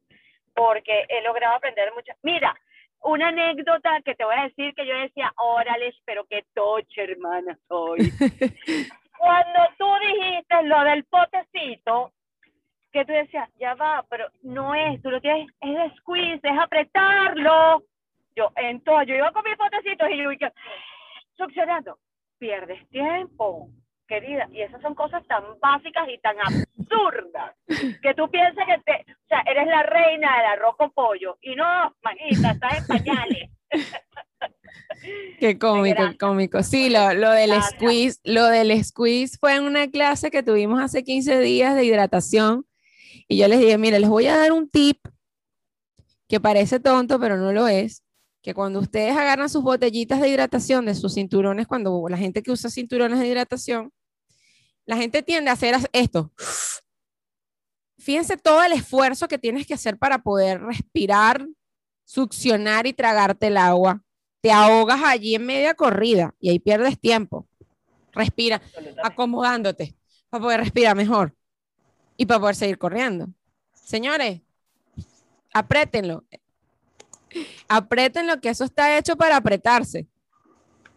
[0.54, 2.12] porque he logrado aprender mucho.
[2.22, 2.54] Mira,
[3.02, 7.58] una anécdota que te voy a decir que yo decía, órale, pero qué toche, hermana,
[7.68, 7.98] soy.
[9.18, 12.12] Cuando tú dijiste lo del potecito,
[12.92, 16.58] que tú decías, ya va, pero no es, tú lo tienes, es de squeeze, es
[16.58, 17.84] apretarlo.
[18.34, 20.52] Yo, entonces, yo iba con mis potecitos y yo, y que,
[21.36, 21.98] succionando,
[22.38, 23.68] pierdes tiempo,
[24.10, 27.54] querida, y esas son cosas tan básicas y tan absurdas,
[28.02, 31.54] que tú piensas que te, o sea, eres la reina del arroz con pollo, y
[31.54, 33.50] no, manita, estás en pañales.
[35.38, 36.62] Qué cómico, qué cómico.
[36.62, 41.02] Sí, lo, lo del squeeze, lo del squeeze fue en una clase que tuvimos hace
[41.02, 42.66] 15 días de hidratación
[43.26, 44.98] y yo les dije, mire, les voy a dar un tip
[46.28, 48.04] que parece tonto, pero no lo es,
[48.42, 52.50] que cuando ustedes agarran sus botellitas de hidratación de sus cinturones, cuando la gente que
[52.50, 53.92] usa cinturones de hidratación,
[54.86, 56.32] la gente tiende a hacer esto.
[57.98, 61.46] Fíjense todo el esfuerzo que tienes que hacer para poder respirar,
[62.04, 64.02] succionar y tragarte el agua
[64.40, 67.46] te ahogas allí en media corrida y ahí pierdes tiempo.
[68.12, 68.60] Respira,
[69.02, 69.94] acomodándote
[70.28, 71.34] para poder respirar mejor
[72.16, 73.28] y para poder seguir corriendo.
[73.74, 74.40] Señores,
[75.52, 76.24] apriétenlo.
[77.68, 80.08] Apriétenlo que eso está hecho para apretarse.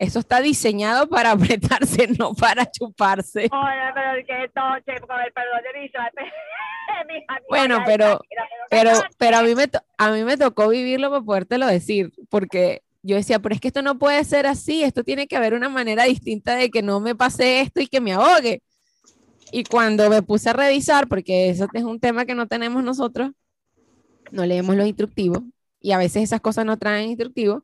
[0.04, 3.50] Eso está diseñado para apretarse, no para chuparse.
[3.52, 5.90] Oye, pero toche, con el perdón de mi
[7.50, 8.20] Bueno, pero-
[8.70, 13.16] Pero, pero a, mí me a mí me tocó vivirlo para podértelo decir, porque yo
[13.16, 16.04] decía, pero es que esto no puede ser así, esto tiene que haber una manera
[16.04, 18.62] distinta de que no me pase esto y que me ahogue.
[19.52, 23.32] Y cuando me puse a revisar, porque eso es un tema que no tenemos nosotros,
[24.32, 25.40] no leemos los instructivos
[25.80, 27.64] y a veces esas cosas no traen instructivos.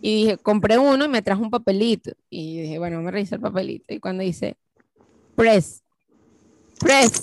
[0.00, 2.12] Y dije, compré uno y me trajo un papelito.
[2.28, 3.94] Y dije, bueno, me revisé el papelito.
[3.94, 4.56] Y cuando dice,
[5.34, 5.82] press,
[6.78, 7.22] press.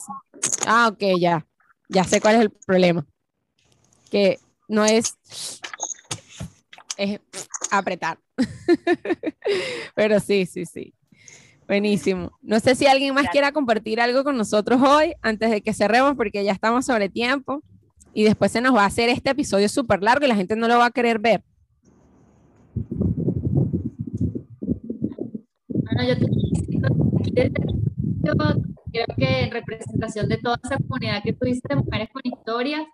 [0.66, 1.46] Ah, ok, ya.
[1.90, 3.06] Ya sé cuál es el problema.
[4.10, 5.18] Que no es,
[6.98, 7.20] es
[7.70, 8.18] apretar.
[9.96, 10.94] Pero sí, sí, sí.
[11.68, 12.38] Buenísimo.
[12.42, 13.32] No sé si alguien más Gracias.
[13.32, 17.64] quiera compartir algo con nosotros hoy antes de que cerremos porque ya estamos sobre tiempo
[18.14, 20.68] y después se nos va a hacer este episodio súper largo y la gente no
[20.68, 21.44] lo va a querer ver.
[25.68, 26.26] Bueno, yo te
[28.92, 32.86] creo que en representación de toda esa comunidad que tuviste de mujeres con historias,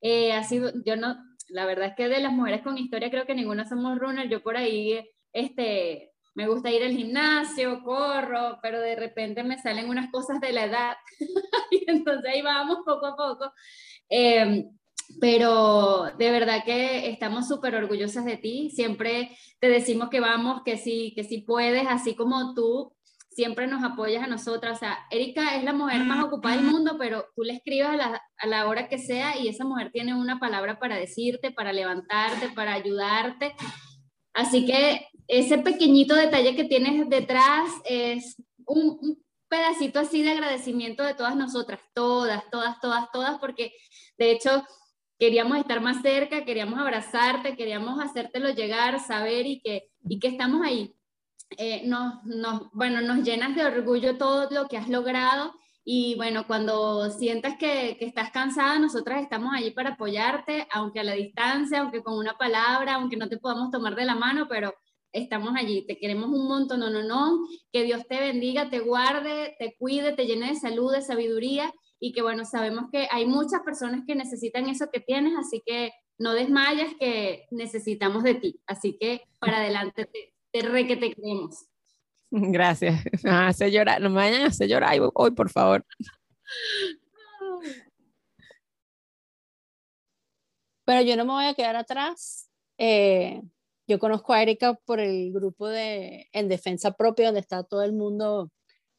[0.00, 1.16] eh, ha sido, yo no,
[1.48, 4.42] la verdad es que de las mujeres con historia creo que ninguna somos runner, yo
[4.42, 5.00] por ahí,
[5.32, 10.52] este, me gusta ir al gimnasio, corro, pero de repente me salen unas cosas de
[10.52, 10.96] la edad.
[11.70, 13.52] Y entonces ahí vamos poco a poco.
[14.08, 14.64] Eh,
[15.20, 20.76] pero de verdad que estamos súper orgullosas de ti, siempre te decimos que vamos, que
[20.76, 22.92] sí, que sí puedes, así como tú
[23.34, 24.76] siempre nos apoyas a nosotras.
[24.76, 27.96] O sea, Erika es la mujer más ocupada del mundo, pero tú le escribes a
[27.96, 31.72] la, a la hora que sea y esa mujer tiene una palabra para decirte, para
[31.72, 33.54] levantarte, para ayudarte.
[34.34, 38.36] Así que ese pequeñito detalle que tienes detrás es
[38.66, 43.72] un, un pedacito así de agradecimiento de todas nosotras, todas, todas, todas, todas, porque
[44.16, 44.64] de hecho
[45.22, 50.66] queríamos estar más cerca, queríamos abrazarte, queríamos hacértelo llegar, saber y que, y que estamos
[50.66, 50.96] ahí.
[51.58, 55.54] Eh, nos, nos, bueno, nos llenas de orgullo todo lo que has logrado
[55.84, 61.04] y bueno, cuando sientas que, que, estás cansada, nosotras estamos allí para apoyarte, aunque a
[61.04, 64.74] la distancia, aunque con una palabra, aunque no te podamos tomar de la mano, pero
[65.12, 69.54] estamos allí, te queremos un montón, no, no, no, que Dios te bendiga, te guarde,
[69.60, 71.72] te cuide, te llene de salud, de sabiduría
[72.04, 75.92] y que bueno, sabemos que hay muchas personas que necesitan eso que tienes, así que
[76.18, 81.14] no desmayas que necesitamos de ti, así que para adelante, te, te re que te
[81.14, 81.64] queremos.
[82.32, 83.04] Gracias.
[83.22, 85.86] Me hace llorar, no me vayan a hacer llorar hoy, por favor.
[90.84, 92.50] Pero yo no me voy a quedar atrás.
[92.78, 93.40] Eh,
[93.86, 97.92] yo conozco a Erika por el grupo de En Defensa Propia, donde está todo el
[97.92, 98.50] mundo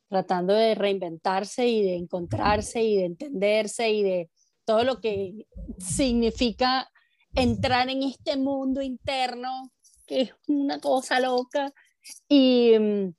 [0.09, 4.29] tratando de reinventarse y de encontrarse y de entenderse y de
[4.65, 5.47] todo lo que
[5.77, 6.89] significa
[7.33, 9.71] entrar en este mundo interno,
[10.05, 11.73] que es una cosa loca.
[12.27, 13.13] Y mm,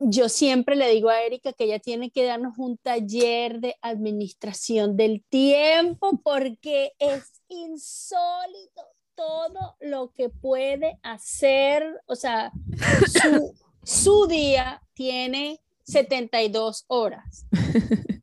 [0.00, 4.96] yo siempre le digo a Erika que ella tiene que darnos un taller de administración
[4.96, 8.82] del tiempo porque es insólito
[9.14, 12.50] todo lo que puede hacer, o sea,
[13.22, 17.46] su, su día tiene 72 horas.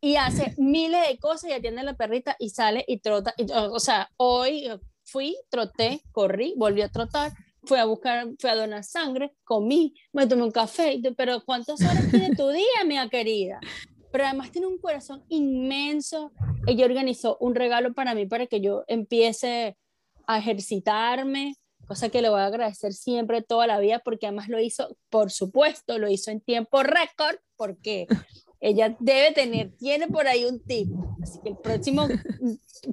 [0.00, 3.34] y hace miles de cosas y atiende a la perrita y sale y trota.
[3.70, 4.68] o sea, hoy
[5.04, 7.32] fui, troté, corrí, volví a trotar,
[7.64, 12.08] fui a buscar, fui a donar sangre, comí, me tomé un café, pero ¿cuántas horas
[12.10, 13.60] tiene tu día, mi querida?
[14.12, 16.32] Pero además tiene un corazón inmenso.
[16.66, 19.76] Ella organizó un regalo para mí para que yo empiece
[20.26, 21.54] a ejercitarme,
[21.86, 25.30] cosa que le voy a agradecer siempre toda la vida porque además lo hizo, por
[25.30, 28.06] supuesto, lo hizo en tiempo récord porque
[28.60, 30.88] ella debe tener, tiene por ahí un tip.
[31.22, 32.08] Así que el próximo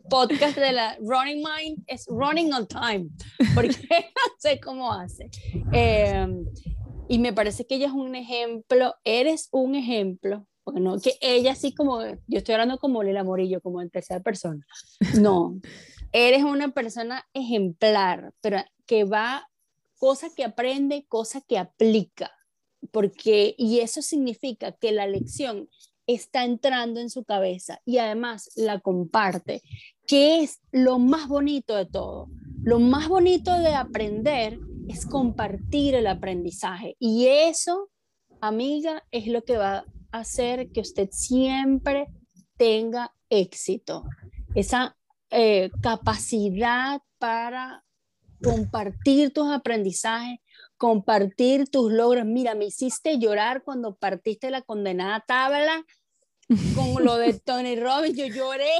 [0.10, 3.10] podcast de la Running Mind es Running on Time,
[3.56, 5.30] porque no sé cómo hace.
[5.72, 6.46] Em,
[7.08, 11.74] y me parece que ella es un ejemplo, eres un ejemplo, bueno, que ella así
[11.74, 14.66] como, yo estoy hablando como el Morillo, como en tercera persona.
[15.20, 15.60] No,
[16.12, 19.50] eres una persona ejemplar, pero que va,
[19.98, 22.32] cosa que aprende, cosa que aplica
[22.92, 25.70] porque, y eso significa que la lección
[26.06, 29.62] está entrando en su cabeza y además la comparte,
[30.06, 32.28] que es lo más bonito de todo.
[32.62, 34.60] Lo más bonito de aprender
[34.90, 37.90] es compartir el aprendizaje y eso,
[38.42, 42.08] amiga, es lo que va a hacer que usted siempre
[42.58, 44.04] tenga éxito.
[44.56, 44.98] Esa
[45.30, 47.84] eh, capacidad para
[48.44, 50.40] compartir tus aprendizajes,
[50.78, 52.26] compartir tus logros.
[52.26, 55.86] Mira, me hiciste llorar cuando partiste la condenada tabla
[56.76, 58.18] con lo de Tony Robbins.
[58.18, 58.72] Yo lloré.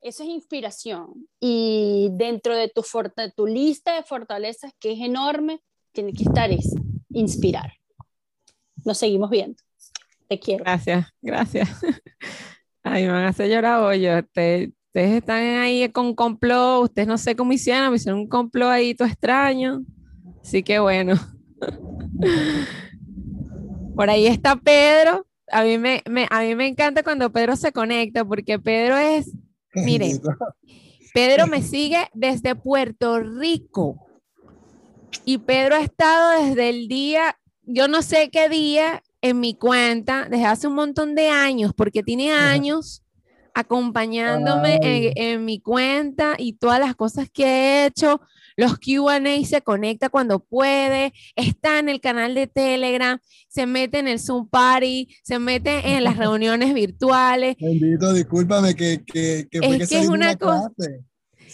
[0.00, 1.28] Eso es inspiración.
[1.38, 2.82] Y dentro de tu,
[3.36, 7.74] tu lista de fortalezas, que es enorme, tiene que estar esa, inspirar.
[8.84, 9.62] Nos seguimos viendo.
[10.28, 10.64] Te quiero.
[10.64, 11.68] Gracias, gracias.
[12.82, 14.08] Ay, me van a hacer llorar hoy.
[14.32, 18.68] Te, Ustedes están ahí con complot, ustedes no sé cómo hicieron, me hicieron un complot
[18.68, 19.82] ahí todo extraño.
[20.42, 21.14] Así que bueno.
[23.96, 25.26] Por ahí está Pedro.
[25.50, 29.32] A mí me, a mí me encanta cuando Pedro se conecta, porque Pedro es,
[29.74, 30.20] miren,
[31.14, 33.96] Pedro me sigue desde Puerto Rico.
[35.24, 40.28] Y Pedro ha estado desde el día, yo no sé qué día, en mi cuenta,
[40.28, 43.02] desde hace un montón de años, porque tiene años
[43.54, 48.20] acompañándome en, mi cuenta y todas las cosas que he hecho.
[48.56, 54.08] Los QA se conecta cuando puede, está en el canal de Telegram, se mete en
[54.08, 57.56] el Zoom Party, se mete en las reuniones virtuales.
[57.58, 60.70] Bendito, discúlpame que, que, que es que, es una, cosa.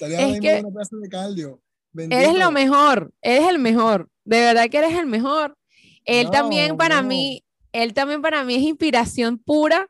[0.00, 1.60] es que una clase de cardio.
[1.94, 5.56] Eres lo mejor, eres el mejor, de verdad que eres el mejor.
[6.04, 9.88] Él también para mí, él también para mí es inspiración pura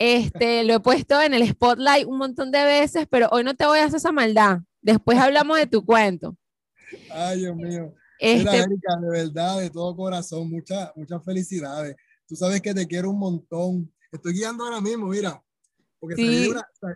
[0.00, 3.66] este, lo he puesto en el spotlight un montón de veces, pero hoy no te
[3.66, 4.60] voy a hacer esa maldad.
[4.80, 6.38] Después hablamos de tu cuento.
[7.12, 7.94] Ay, Dios mío.
[8.18, 8.56] Este...
[8.56, 11.96] Erika, de verdad, de todo corazón, muchas muchas felicidades.
[12.26, 13.92] Tú sabes que te quiero un montón.
[14.10, 15.42] Estoy guiando ahora mismo, mira,
[15.98, 16.16] porque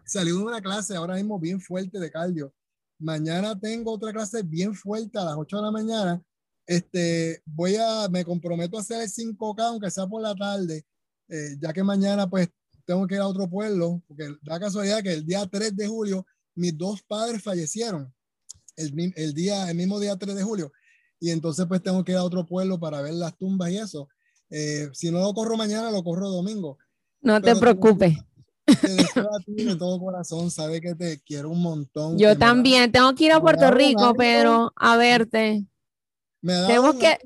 [0.06, 2.54] salí, de una, clase ahora mismo bien fuerte de cardio.
[2.98, 6.22] Mañana tengo otra clase bien fuerte a las 8 de la mañana.
[6.66, 10.86] Este, voy a, me comprometo a hacer el 5K, aunque sea por la tarde,
[11.28, 12.48] eh, ya que mañana pues
[12.84, 16.26] tengo que ir a otro pueblo, porque da casualidad que el día 3 de julio
[16.54, 18.12] mis dos padres fallecieron,
[18.76, 20.72] el, el, día, el mismo día 3 de julio,
[21.18, 24.08] y entonces pues tengo que ir a otro pueblo para ver las tumbas y eso.
[24.50, 26.78] Eh, si no lo corro mañana, lo corro domingo.
[27.20, 28.18] No te preocupes.
[28.64, 32.18] Te deseo a ti de todo corazón, sabe que te quiero un montón.
[32.18, 35.64] Yo también, tengo que ir a Puerto Rico, Pedro, a verte.
[36.40, 37.18] Me da Tenemos que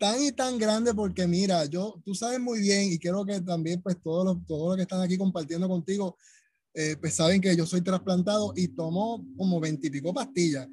[0.00, 3.82] tan y tan grande porque mira, yo, tú sabes muy bien y quiero que también
[3.82, 6.16] pues todos los, todos los que están aquí compartiendo contigo,
[6.72, 10.66] eh, pues saben que yo soy trasplantado y tomo como veintipico pastillas.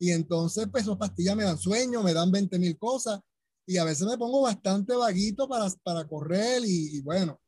[0.00, 3.20] Y entonces pues esas pastillas me dan sueño, me dan 20 mil cosas
[3.66, 7.40] y a veces me pongo bastante vaguito para, para correr y, bueno,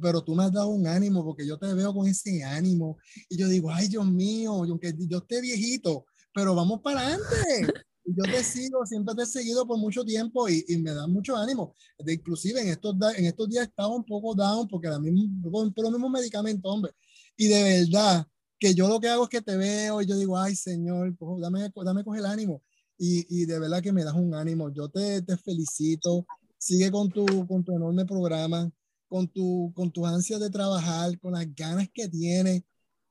[0.00, 3.36] pero tú me has dado un ánimo porque yo te veo con ese ánimo y
[3.36, 7.72] yo digo, ay Dios mío, aunque yo esté viejito, pero vamos para adelante
[8.04, 11.36] yo te sigo, siempre te he seguido por mucho tiempo y, y me da mucho
[11.36, 11.74] ánimo.
[11.98, 15.84] De, inclusive en estos, en estos días estaba un poco down porque la mismo, por,
[15.84, 16.92] los mismos medicamentos, hombre.
[17.36, 18.26] Y de verdad
[18.58, 21.70] que yo lo que hago es que te veo y yo digo, ay Señor, dame,
[21.84, 22.62] dame coge el ánimo.
[22.98, 24.72] Y, y, de verdad que me das un ánimo.
[24.72, 26.26] Yo te, te felicito.
[26.56, 28.70] Sigue con tu, con tu enorme programa,
[29.08, 32.62] con, tu, con tus ansias de trabajar, con las ganas que tienes.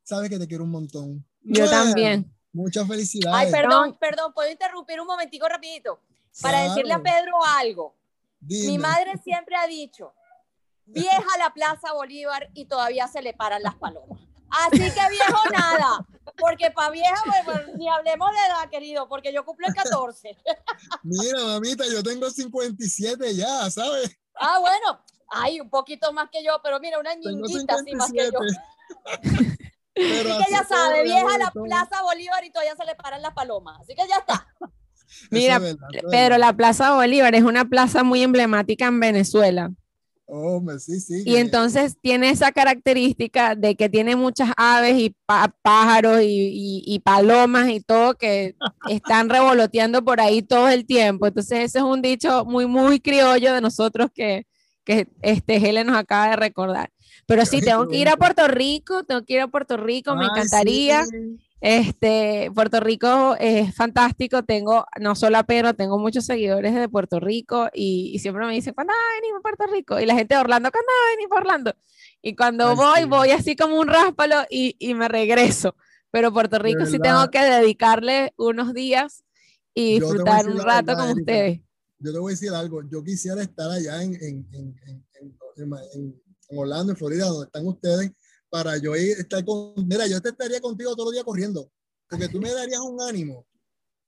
[0.04, 1.26] Sabes que te quiero un montón.
[1.42, 2.32] Yo también.
[2.54, 3.48] Muchas felicidades.
[3.48, 6.00] Ay, perdón, perdón, ¿puedo interrumpir un momentico rapidito?
[6.42, 7.96] Para decirle a Pedro algo.
[8.42, 10.14] Mi madre siempre ha dicho,
[10.86, 14.20] vieja la Plaza Bolívar y todavía se le paran las palomas.
[14.50, 16.06] Así que viejo nada,
[16.38, 20.38] porque para vieja pues, ni hablemos de edad, querido, porque yo cumplo el 14.
[21.04, 24.18] Mira, mamita, yo tengo 57 ya, ¿sabes?
[24.36, 25.00] Ah, bueno,
[25.30, 28.40] hay un poquito más que yo, pero mira, una niñita así más que yo.
[29.94, 33.34] Pero Así que ya sabe, vieja la Plaza Bolívar y todavía se le paran las
[33.34, 33.80] palomas.
[33.82, 34.48] Así que ya está.
[35.30, 35.62] Mira,
[36.10, 39.72] Pedro, la Plaza Bolívar es una plaza muy emblemática en Venezuela.
[40.34, 41.24] Oh, sí, sí.
[41.26, 45.14] Y entonces tiene esa característica de que tiene muchas aves y
[45.62, 48.56] pájaros y, y, palomas y todo que
[48.90, 51.28] están revoloteando por ahí todo el tiempo.
[51.28, 54.48] Entonces ese es un dicho muy, muy criollo de nosotros que,
[54.86, 56.90] que este Helen nos acaba de recordar.
[57.26, 60.26] Pero sí, tengo que ir a Puerto Rico, tengo que ir a Puerto Rico, me
[60.26, 61.04] encantaría.
[61.62, 67.20] Este, Puerto Rico es fantástico, tengo no solo a Pedro, tengo muchos seguidores de Puerto
[67.20, 70.00] Rico y, siempre me dicen, ¿cuándo va a Puerto Rico?
[70.00, 70.90] Y la gente de Orlando, ¿cuándo
[71.32, 71.76] va a Orlando?
[72.24, 75.76] Y cuando voy, voy así como un ráspalo y, y me regreso.
[76.10, 79.24] Pero Puerto Rico sí tengo que dedicarle unos días
[79.74, 81.62] y disfrutar un rato con ustedes.
[82.00, 84.76] Yo te voy a decir algo, yo quisiera estar allá en, en, en,
[85.94, 86.22] en
[86.58, 88.12] Orlando, en Florida, donde están ustedes,
[88.50, 91.72] para yo ir, estar con, mira, yo te estaría contigo todos los días corriendo,
[92.10, 93.48] porque tú me darías un ánimo,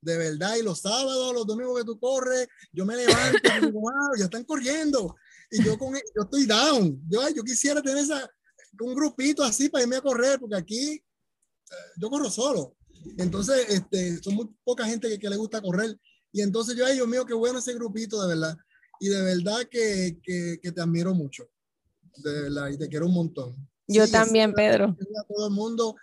[0.01, 3.79] de verdad, y los sábados, los domingos que tú corres, yo me levanto y digo,
[3.79, 5.15] wow, ya están corriendo,
[5.49, 8.29] y yo, con, yo estoy down, yo, yo quisiera tener esa,
[8.81, 12.75] un grupito así para irme a correr, porque aquí eh, yo corro solo,
[13.17, 15.97] entonces, este, son muy poca gente que, le gusta correr,
[16.33, 18.57] y entonces yo, ay Dios mío, qué bueno ese grupito, de verdad,
[18.99, 21.47] y de verdad que, que te admiro mucho
[22.17, 23.55] de verdad, y te quiero un montón.
[23.87, 24.95] Yo también, Pedro.
[24.97, 25.95] A todo el mundo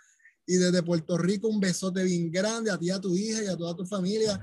[0.47, 3.57] y desde Puerto Rico un besote bien grande a ti, a tu hija y a
[3.57, 4.39] toda tu familia.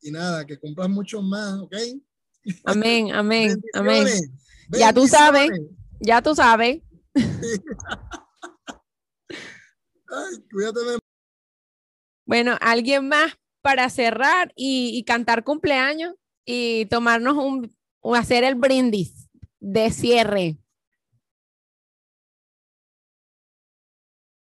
[0.00, 1.76] Y nada, que cumplas mucho más, ¿ok?
[2.64, 4.08] Amén, amén, amén.
[4.70, 5.50] Ya tú sabes,
[6.00, 6.82] ya tú sabes.
[10.08, 10.80] Ay, cuídate.
[12.26, 16.14] Bueno, alguien más para cerrar y, cantar cumpleaños
[16.44, 17.72] y tomarnos un,
[18.16, 19.28] hacer el brindis
[19.60, 20.58] de cierre.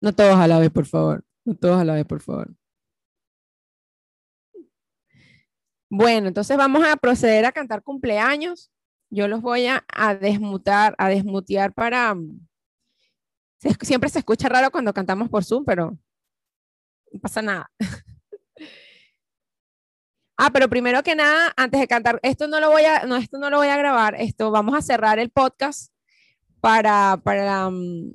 [0.00, 1.24] No todos a la vez, por favor.
[1.44, 2.54] No todos a la vez, por favor.
[5.90, 8.70] Bueno, entonces vamos a proceder a cantar cumpleaños.
[9.10, 9.84] Yo los voy a,
[10.20, 12.14] desmutar, a desmutear para...
[13.80, 15.98] siempre se escucha raro cuando cantamos por Zoom, pero
[17.10, 17.70] no pasa nada.
[20.36, 23.38] ah, pero primero que nada, antes de cantar, esto no lo voy a, no, esto
[23.38, 25.90] no lo voy a grabar, esto vamos a cerrar el podcast
[26.60, 28.12] para, para, mm,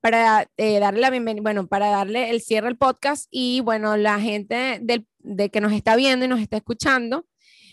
[0.00, 4.20] para eh, darle la bienvenida, bueno, para darle el cierre al podcast y bueno, la
[4.20, 7.26] gente del, de que nos está viendo y nos está escuchando,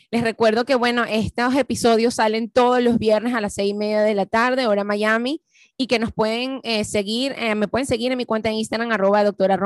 [0.09, 4.01] les recuerdo que bueno, estos episodios salen todos los viernes a las seis y media
[4.01, 5.41] de la tarde, hora Miami,
[5.77, 8.91] y que nos pueden eh, seguir, eh, me pueden seguir en mi cuenta de Instagram,
[8.91, 9.59] arroba doctora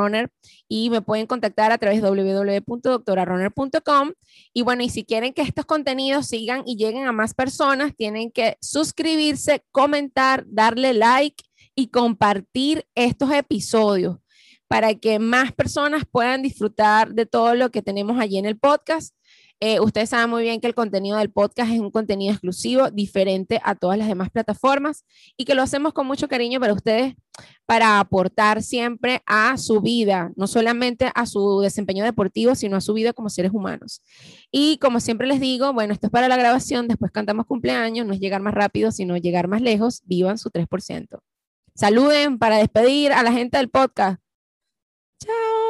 [0.68, 4.12] y me pueden contactar a través de www.doctorarunner.com.
[4.52, 8.32] Y bueno, y si quieren que estos contenidos sigan y lleguen a más personas, tienen
[8.32, 11.42] que suscribirse, comentar, darle like
[11.76, 14.18] y compartir estos episodios
[14.68, 19.14] para que más personas puedan disfrutar de todo lo que tenemos allí en el podcast.
[19.60, 23.60] Eh, ustedes saben muy bien que el contenido del podcast es un contenido exclusivo, diferente
[23.64, 25.06] a todas las demás plataformas
[25.38, 27.16] y que lo hacemos con mucho cariño para ustedes,
[27.66, 32.94] para aportar siempre a su vida, no solamente a su desempeño deportivo, sino a su
[32.94, 34.02] vida como seres humanos.
[34.52, 38.14] Y como siempre les digo, bueno, esto es para la grabación, después cantamos cumpleaños, no
[38.14, 41.20] es llegar más rápido, sino llegar más lejos, vivan su 3%.
[41.82, 44.22] Saluden para despedir a la gente del podcast.
[45.20, 45.61] Chao.